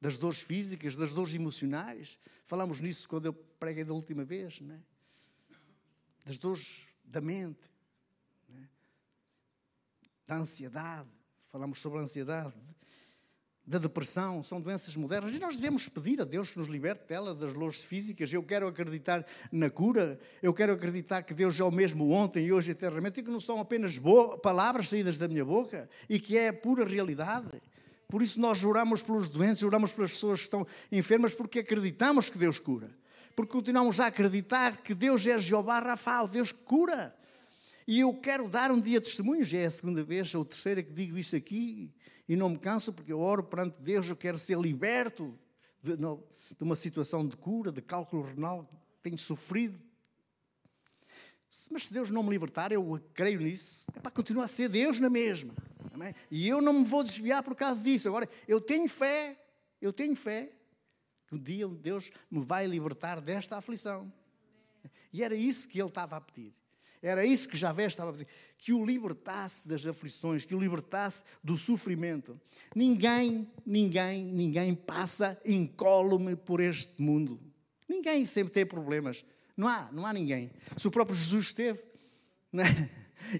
das 0.00 0.18
dores 0.18 0.42
físicas, 0.42 0.96
das 0.96 1.14
dores 1.14 1.34
emocionais. 1.34 2.18
Falamos 2.44 2.80
nisso 2.80 3.08
quando 3.08 3.26
eu 3.26 3.32
preguei 3.32 3.84
da 3.84 3.94
última 3.94 4.24
vez, 4.24 4.60
não 4.60 4.74
é? 4.74 4.80
Das 6.24 6.38
dores 6.38 6.86
da 7.04 7.20
mente 7.20 7.72
da 10.26 10.36
ansiedade, 10.36 11.10
falamos 11.48 11.80
sobre 11.80 11.98
a 11.98 12.02
ansiedade, 12.02 12.54
da 13.64 13.78
depressão, 13.78 14.42
são 14.42 14.60
doenças 14.60 14.96
modernas, 14.96 15.34
e 15.34 15.38
nós 15.38 15.56
devemos 15.56 15.88
pedir 15.88 16.20
a 16.20 16.24
Deus 16.24 16.50
que 16.50 16.58
nos 16.58 16.68
liberte 16.68 17.06
delas, 17.08 17.36
das 17.36 17.52
dores 17.52 17.82
físicas. 17.82 18.32
Eu 18.32 18.42
quero 18.42 18.66
acreditar 18.66 19.24
na 19.52 19.70
cura, 19.70 20.18
eu 20.42 20.52
quero 20.52 20.72
acreditar 20.72 21.22
que 21.22 21.32
Deus 21.32 21.58
é 21.60 21.64
o 21.64 21.70
mesmo 21.70 22.10
ontem 22.10 22.46
e 22.46 22.52
hoje 22.52 22.72
eternamente, 22.72 23.20
e 23.20 23.22
que 23.22 23.30
não 23.30 23.38
são 23.38 23.60
apenas 23.60 24.00
palavras 24.42 24.88
saídas 24.88 25.16
da 25.16 25.28
minha 25.28 25.44
boca, 25.44 25.88
e 26.08 26.18
que 26.18 26.36
é 26.36 26.50
pura 26.50 26.84
realidade. 26.84 27.62
Por 28.08 28.20
isso 28.20 28.40
nós 28.40 28.62
oramos 28.64 29.00
pelos 29.00 29.28
doentes, 29.28 29.62
oramos 29.62 29.92
pelas 29.92 30.10
pessoas 30.10 30.40
que 30.40 30.44
estão 30.44 30.66
enfermas, 30.90 31.32
porque 31.32 31.60
acreditamos 31.60 32.28
que 32.28 32.38
Deus 32.38 32.58
cura. 32.58 32.90
Porque 33.34 33.52
continuamos 33.52 34.00
a 34.00 34.06
acreditar 34.06 34.82
que 34.82 34.92
Deus 34.92 35.26
é 35.26 35.38
Jeová 35.38 35.78
Rafa, 35.78 36.22
o 36.22 36.28
Deus 36.28 36.52
que 36.52 36.62
cura. 36.64 37.16
E 37.92 38.00
eu 38.00 38.14
quero 38.14 38.48
dar 38.48 38.70
um 38.70 38.80
dia 38.80 38.98
de 38.98 39.04
testemunho, 39.04 39.44
já 39.44 39.58
é 39.58 39.66
a 39.66 39.70
segunda 39.70 40.02
vez 40.02 40.34
ou 40.34 40.46
terceira 40.46 40.82
que 40.82 40.94
digo 40.94 41.18
isso 41.18 41.36
aqui, 41.36 41.92
e 42.26 42.34
não 42.34 42.48
me 42.48 42.58
canso 42.58 42.90
porque 42.90 43.12
eu 43.12 43.20
oro 43.20 43.44
perante 43.44 43.82
Deus, 43.82 44.08
eu 44.08 44.16
quero 44.16 44.38
ser 44.38 44.58
liberto 44.58 45.38
de, 45.82 45.98
não, 45.98 46.24
de 46.56 46.64
uma 46.64 46.74
situação 46.74 47.28
de 47.28 47.36
cura, 47.36 47.70
de 47.70 47.82
cálculo 47.82 48.22
renal, 48.22 48.66
tenho 49.02 49.18
sofrido. 49.18 49.78
Mas 51.70 51.88
se 51.88 51.92
Deus 51.92 52.08
não 52.08 52.22
me 52.22 52.30
libertar, 52.30 52.72
eu 52.72 52.98
creio 53.12 53.42
nisso, 53.42 53.84
é 53.94 54.00
para 54.00 54.10
continuar 54.10 54.44
a 54.44 54.48
ser 54.48 54.70
Deus 54.70 54.98
na 54.98 55.10
mesma. 55.10 55.52
Amém? 55.92 56.14
E 56.30 56.48
eu 56.48 56.62
não 56.62 56.72
me 56.72 56.84
vou 56.86 57.02
desviar 57.02 57.42
por 57.42 57.54
causa 57.54 57.84
disso. 57.84 58.08
Agora, 58.08 58.26
eu 58.48 58.58
tenho 58.58 58.88
fé, 58.88 59.38
eu 59.82 59.92
tenho 59.92 60.16
fé 60.16 60.50
que 61.26 61.34
um 61.34 61.38
dia 61.38 61.68
Deus 61.68 62.10
me 62.30 62.42
vai 62.42 62.66
libertar 62.66 63.20
desta 63.20 63.58
aflição. 63.58 64.10
E 65.12 65.22
era 65.22 65.34
isso 65.34 65.68
que 65.68 65.78
ele 65.78 65.88
estava 65.88 66.16
a 66.16 66.22
pedir. 66.22 66.54
Era 67.02 67.26
isso 67.26 67.48
que 67.48 67.56
Javé 67.56 67.86
estava 67.86 68.10
a 68.10 68.12
pedir. 68.12 68.28
Que 68.56 68.72
o 68.72 68.86
libertasse 68.86 69.68
das 69.68 69.84
aflições, 69.84 70.44
que 70.44 70.54
o 70.54 70.60
libertasse 70.60 71.24
do 71.42 71.58
sofrimento. 71.58 72.40
Ninguém, 72.76 73.50
ninguém, 73.66 74.24
ninguém 74.24 74.72
passa 74.72 75.38
incólume 75.44 76.36
por 76.36 76.60
este 76.60 77.02
mundo. 77.02 77.40
Ninguém 77.88 78.24
sempre 78.24 78.52
tem 78.52 78.64
problemas. 78.64 79.24
Não 79.56 79.66
há, 79.66 79.90
não 79.90 80.06
há 80.06 80.12
ninguém. 80.12 80.52
Se 80.76 80.86
o 80.86 80.90
próprio 80.90 81.16
Jesus 81.16 81.46
esteve. 81.46 81.82
Né? 82.52 82.66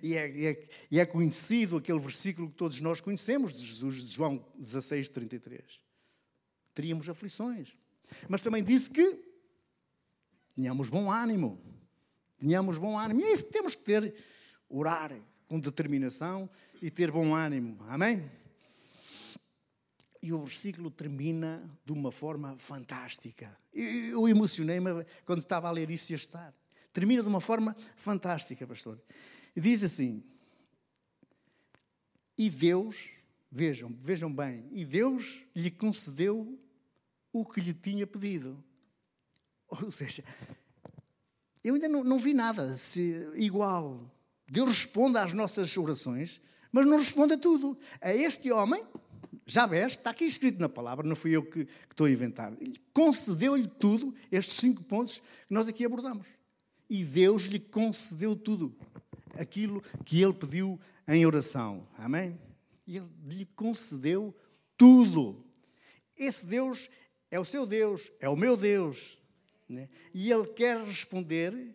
E, 0.02 0.14
é, 0.14 0.46
é, 0.52 0.68
e 0.90 0.98
é 0.98 1.04
conhecido 1.04 1.76
aquele 1.76 1.98
versículo 1.98 2.48
que 2.48 2.56
todos 2.56 2.80
nós 2.80 2.98
conhecemos 2.98 3.52
de 3.52 3.66
Jesus, 3.66 4.04
de 4.04 4.14
João 4.14 4.42
16, 4.56 5.10
33. 5.10 5.62
Teríamos 6.72 7.06
aflições. 7.10 7.76
Mas 8.26 8.42
também 8.42 8.64
disse 8.64 8.90
que 8.90 9.18
tenhamos 10.54 10.88
bom 10.88 11.10
ânimo 11.10 11.60
tenhamos 12.42 12.76
bom 12.76 12.98
ânimo. 12.98 13.20
E 13.20 13.24
é 13.24 13.32
isso 13.32 13.44
que 13.44 13.52
temos 13.52 13.76
que 13.76 13.84
ter, 13.84 14.12
orar 14.68 15.16
com 15.46 15.60
determinação 15.60 16.50
e 16.80 16.90
ter 16.90 17.10
bom 17.12 17.34
ânimo. 17.34 17.78
Amém? 17.88 18.28
E 20.20 20.32
o 20.32 20.40
versículo 20.44 20.90
termina 20.90 21.62
de 21.84 21.92
uma 21.92 22.10
forma 22.10 22.56
fantástica. 22.58 23.56
Eu 23.72 24.28
emocionei-me 24.28 25.04
quando 25.24 25.38
estava 25.38 25.68
a 25.68 25.70
ler 25.70 25.88
isso 25.90 26.10
e 26.10 26.14
a 26.14 26.16
estar. 26.16 26.54
Termina 26.92 27.22
de 27.22 27.28
uma 27.28 27.40
forma 27.40 27.76
fantástica, 27.96 28.66
pastor. 28.66 29.00
Diz 29.56 29.84
assim: 29.84 30.22
E 32.36 32.50
Deus, 32.50 33.08
vejam, 33.50 33.96
vejam 34.02 34.34
bem, 34.34 34.68
e 34.72 34.84
Deus 34.84 35.44
lhe 35.54 35.70
concedeu 35.70 36.58
o 37.32 37.44
que 37.44 37.60
lhe 37.60 37.72
tinha 37.72 38.06
pedido. 38.06 38.62
Ou 39.68 39.90
seja, 39.90 40.24
eu 41.64 41.74
ainda 41.74 41.88
não, 41.88 42.02
não 42.02 42.18
vi 42.18 42.34
nada 42.34 42.74
igual. 43.34 44.00
Deus 44.48 44.68
responde 44.68 45.18
às 45.18 45.32
nossas 45.32 45.76
orações, 45.76 46.40
mas 46.70 46.84
não 46.84 46.96
responde 46.96 47.34
a 47.34 47.38
tudo. 47.38 47.78
A 48.00 48.12
este 48.12 48.50
homem, 48.50 48.84
Jabés, 49.46 49.92
está 49.92 50.10
aqui 50.10 50.24
escrito 50.24 50.60
na 50.60 50.68
palavra, 50.68 51.06
não 51.06 51.16
fui 51.16 51.30
eu 51.30 51.42
que, 51.42 51.64
que 51.64 51.70
estou 51.90 52.06
a 52.06 52.10
inventar. 52.10 52.52
Concedeu-lhe 52.92 53.66
tudo, 53.66 54.14
estes 54.30 54.56
cinco 54.56 54.82
pontos 54.84 55.18
que 55.18 55.24
nós 55.54 55.68
aqui 55.68 55.84
abordamos. 55.84 56.26
E 56.90 57.04
Deus 57.04 57.44
lhe 57.44 57.58
concedeu 57.58 58.36
tudo, 58.36 58.74
aquilo 59.34 59.82
que 60.04 60.20
ele 60.20 60.34
pediu 60.34 60.78
em 61.08 61.24
oração. 61.24 61.82
Amém? 61.96 62.38
E 62.86 62.96
ele 62.96 63.08
lhe 63.26 63.46
concedeu 63.56 64.34
tudo. 64.76 65.44
Esse 66.16 66.44
Deus 66.44 66.90
é 67.30 67.40
o 67.40 67.44
seu 67.44 67.64
Deus, 67.64 68.10
é 68.20 68.28
o 68.28 68.36
meu 68.36 68.56
Deus. 68.56 69.16
Né? 69.72 69.88
E 70.12 70.30
Ele 70.30 70.46
quer 70.46 70.80
responder 70.82 71.74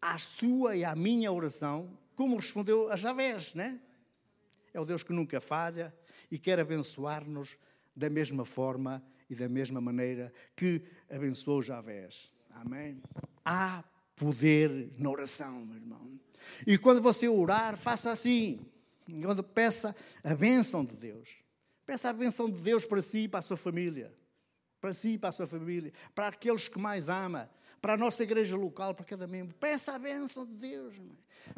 à 0.00 0.18
sua 0.18 0.76
e 0.76 0.84
à 0.84 0.94
minha 0.94 1.32
oração, 1.32 1.98
como 2.14 2.36
respondeu 2.36 2.90
a 2.90 2.96
Javés. 2.96 3.54
Né? 3.54 3.80
É 4.72 4.80
o 4.80 4.84
Deus 4.84 5.02
que 5.02 5.12
nunca 5.12 5.40
falha 5.40 5.94
e 6.30 6.38
quer 6.38 6.60
abençoar-nos 6.60 7.56
da 7.96 8.08
mesma 8.08 8.44
forma 8.44 9.02
e 9.28 9.34
da 9.34 9.48
mesma 9.48 9.80
maneira 9.80 10.32
que 10.54 10.82
abençoou 11.10 11.62
Javés. 11.62 12.30
Amém? 12.50 13.02
Há 13.44 13.82
poder 14.14 14.92
na 14.98 15.10
oração, 15.10 15.64
meu 15.64 15.76
irmão. 15.76 16.20
E 16.66 16.76
quando 16.76 17.00
você 17.00 17.28
orar, 17.28 17.76
faça 17.76 18.10
assim. 18.10 18.60
Quando 19.22 19.42
peça 19.42 19.96
a 20.22 20.34
bênção 20.34 20.84
de 20.84 20.94
Deus. 20.94 21.36
Peça 21.84 22.10
a 22.10 22.12
bênção 22.12 22.50
de 22.50 22.60
Deus 22.60 22.84
para 22.84 23.02
si 23.02 23.20
e 23.20 23.28
para 23.28 23.40
a 23.40 23.42
sua 23.42 23.56
família 23.56 24.12
para 24.82 24.92
si 24.92 25.10
e 25.10 25.18
para 25.18 25.28
a 25.28 25.32
sua 25.32 25.46
família, 25.46 25.92
para 26.12 26.26
aqueles 26.26 26.66
que 26.66 26.76
mais 26.76 27.08
ama, 27.08 27.48
para 27.80 27.94
a 27.94 27.96
nossa 27.96 28.24
igreja 28.24 28.56
local, 28.56 28.92
para 28.96 29.04
cada 29.04 29.28
membro. 29.28 29.54
Peça 29.54 29.94
a 29.94 29.98
bênção 29.98 30.44
de 30.44 30.54
Deus. 30.54 30.96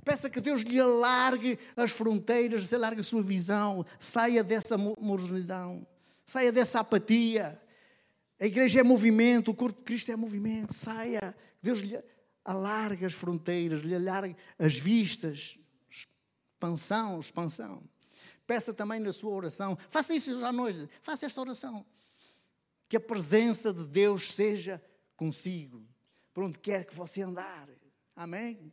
Peça 0.05 0.29
que 0.29 0.43
Deus 0.43 0.61
lhe 0.61 0.79
alargue 0.79 1.59
as 1.75 1.91
fronteiras, 1.91 2.73
alargue 2.75 3.01
a 3.01 3.05
sua 3.05 3.23
visão, 3.23 3.85
saia 3.99 4.45
dessa 4.45 4.77
mornidão, 4.77 5.87
saia 6.27 6.53
dessa 6.53 6.81
apatia. 6.81 7.59
A 8.39 8.45
igreja 8.45 8.81
é 8.81 8.83
movimento, 8.83 9.51
o 9.51 9.55
corpo 9.55 9.79
de 9.79 9.85
Cristo 9.85 10.13
é 10.13 10.17
movimento, 10.17 10.75
saia. 10.75 11.35
Deus 11.63 11.81
lhe 11.81 11.99
alargue 12.45 13.07
as 13.07 13.15
fronteiras, 13.15 13.81
lhe 13.81 13.95
alargue 13.95 14.37
as 14.59 14.79
vistas, 14.79 15.59
expansão, 15.91 17.21
expansão. 17.21 17.83
Peça 18.47 18.75
também 18.75 19.01
na 19.01 19.13
sua 19.13 19.33
oração, 19.33 19.79
faça 19.89 20.15
isso 20.15 20.45
à 20.45 20.53
noite, 20.53 20.87
faça 21.01 21.25
esta 21.25 21.41
oração 21.41 21.87
que 22.89 22.97
a 22.97 23.01
presença 23.01 23.73
de 23.73 23.85
Deus 23.85 24.33
seja 24.33 24.83
consigo, 25.17 25.87
por 26.33 26.45
onde 26.45 26.59
quer 26.59 26.85
que 26.85 26.95
você 26.95 27.23
andar. 27.23 27.69
Amém? 28.15 28.73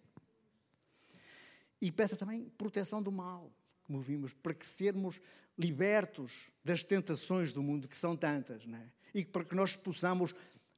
E 1.81 1.91
peça 1.91 2.15
também 2.15 2.49
proteção 2.57 3.01
do 3.01 3.11
mal, 3.11 3.51
como 3.83 3.99
vimos, 3.99 4.33
para 4.33 4.53
que 4.53 4.65
sermos 4.65 5.19
libertos 5.57 6.51
das 6.63 6.83
tentações 6.83 7.53
do 7.53 7.63
mundo, 7.63 7.87
que 7.87 7.97
são 7.97 8.15
tantas, 8.15 8.65
não 8.65 8.77
é? 8.77 8.91
e 9.13 9.25
para 9.25 9.43
que 9.43 9.55
nós 9.55 9.75
possamos 9.75 10.33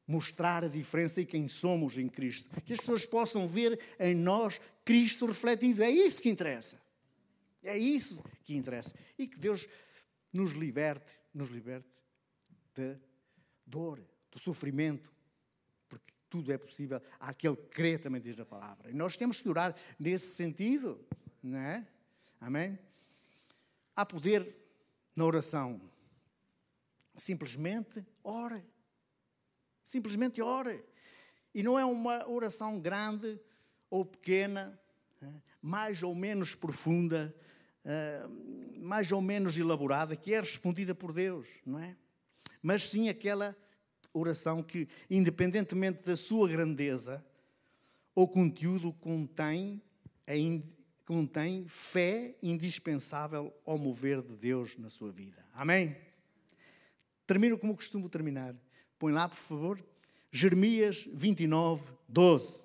mostrar 0.07 0.63
a 0.63 0.67
diferença 0.67 1.21
e 1.21 1.25
quem 1.25 1.47
somos 1.47 1.97
em 1.97 2.09
Cristo. 2.09 2.49
Que 2.61 2.73
as 2.73 2.79
pessoas 2.79 3.05
possam 3.05 3.47
ver 3.47 3.79
em 3.99 4.13
nós 4.13 4.59
Cristo 4.83 5.25
refletido. 5.25 5.83
É 5.83 5.89
isso 5.89 6.21
que 6.21 6.29
interessa. 6.29 6.81
É 7.63 7.77
isso 7.77 8.23
que 8.43 8.55
interessa. 8.55 8.95
E 9.17 9.27
que 9.27 9.39
Deus 9.39 9.67
nos 10.31 10.51
liberte, 10.51 11.13
nos 11.33 11.49
liberte 11.49 11.87
de 12.75 12.97
dor, 13.65 14.04
do 14.32 14.39
sofrimento, 14.39 15.12
porque 15.88 16.13
tudo 16.30 16.52
é 16.52 16.58
possível 16.58 17.02
àquele 17.19 17.56
que 17.56 17.67
crê, 17.67 17.97
também 17.97 18.21
diz 18.21 18.38
a 18.39 18.45
palavra. 18.45 18.89
E 18.89 18.93
nós 18.93 19.15
temos 19.15 19.39
que 19.39 19.47
orar 19.47 19.76
nesse 19.99 20.36
sentido, 20.36 20.99
não 21.41 21.60
é? 21.60 21.88
Amém? 22.41 22.78
Há 23.95 24.06
poder 24.06 24.56
na 25.15 25.26
oração. 25.26 25.80
Simplesmente 27.15 28.04
ore. 28.23 28.63
Simplesmente 29.84 30.41
ore. 30.41 30.84
E 31.54 31.62
não 31.62 31.78
é 31.78 31.86
uma 31.86 32.28
oração 32.28 32.80
grande 32.80 33.39
ou 33.89 34.04
pequena, 34.04 34.80
é? 35.21 35.32
mais 35.62 36.02
ou 36.02 36.15
menos 36.15 36.56
profunda, 36.56 37.34
é? 37.86 38.26
mais 38.78 39.12
ou 39.12 39.21
menos 39.21 39.56
elaborada, 39.56 40.15
que 40.15 40.34
é 40.34 40.41
respondida 40.41 40.95
por 40.95 41.13
Deus, 41.13 41.47
não 41.63 41.78
é? 41.78 41.95
Mas 42.63 42.89
sim 42.89 43.10
aquela 43.10 43.56
oração 44.13 44.63
que, 44.63 44.88
independentemente 45.10 46.02
da 46.04 46.15
sua 46.15 46.47
grandeza, 46.47 47.23
o 48.15 48.26
conteúdo 48.26 48.93
contém, 48.93 49.82
contém 51.06 51.67
fé 51.67 52.36
indispensável 52.41 53.54
ao 53.65 53.78
mover 53.78 54.21
de 54.21 54.38
Deus 54.38 54.78
na 54.78 54.89
sua 54.89 55.12
vida. 55.12 55.45
Amém? 55.54 55.97
Termino 57.28 57.60
como 57.60 57.76
costumo 57.76 58.08
terminar. 58.08 58.56
Põe 58.97 59.12
lá, 59.12 59.28
por 59.28 59.38
favor, 59.38 59.86
Jeremias 60.32 61.08
29, 61.12 61.91
12. 62.08 62.63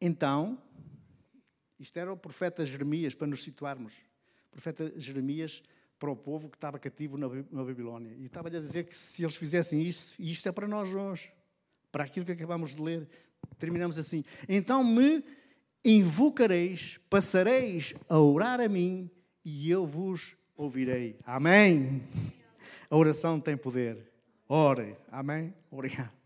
Então, 0.00 0.62
isto 1.80 1.98
era 1.98 2.12
o 2.12 2.16
profeta 2.16 2.64
Jeremias, 2.64 3.14
para 3.14 3.26
nos 3.26 3.42
situarmos 3.42 4.05
profeta 4.56 4.90
Jeremias 4.96 5.62
para 5.98 6.10
o 6.10 6.16
povo 6.16 6.48
que 6.48 6.56
estava 6.56 6.78
cativo 6.78 7.18
na 7.18 7.28
Babilónia. 7.62 8.14
E 8.18 8.24
estava-lhe 8.24 8.56
a 8.56 8.60
dizer 8.60 8.84
que 8.84 8.96
se 8.96 9.22
eles 9.22 9.36
fizessem 9.36 9.82
isto, 9.82 10.18
e 10.18 10.32
isto 10.32 10.48
é 10.48 10.52
para 10.52 10.66
nós 10.66 10.94
hoje, 10.94 11.30
para 11.92 12.04
aquilo 12.04 12.24
que 12.24 12.32
acabamos 12.32 12.74
de 12.74 12.80
ler, 12.80 13.06
terminamos 13.58 13.98
assim: 13.98 14.24
Então 14.48 14.82
me 14.82 15.22
invocareis, 15.84 16.98
passareis 17.10 17.94
a 18.08 18.18
orar 18.18 18.60
a 18.60 18.68
mim 18.68 19.10
e 19.44 19.70
eu 19.70 19.86
vos 19.86 20.34
ouvirei. 20.56 21.18
Amém. 21.24 22.02
A 22.88 22.96
oração 22.96 23.38
tem 23.38 23.56
poder. 23.56 24.10
Ore. 24.48 24.96
Amém. 25.10 25.52
Obrigado. 25.70 26.25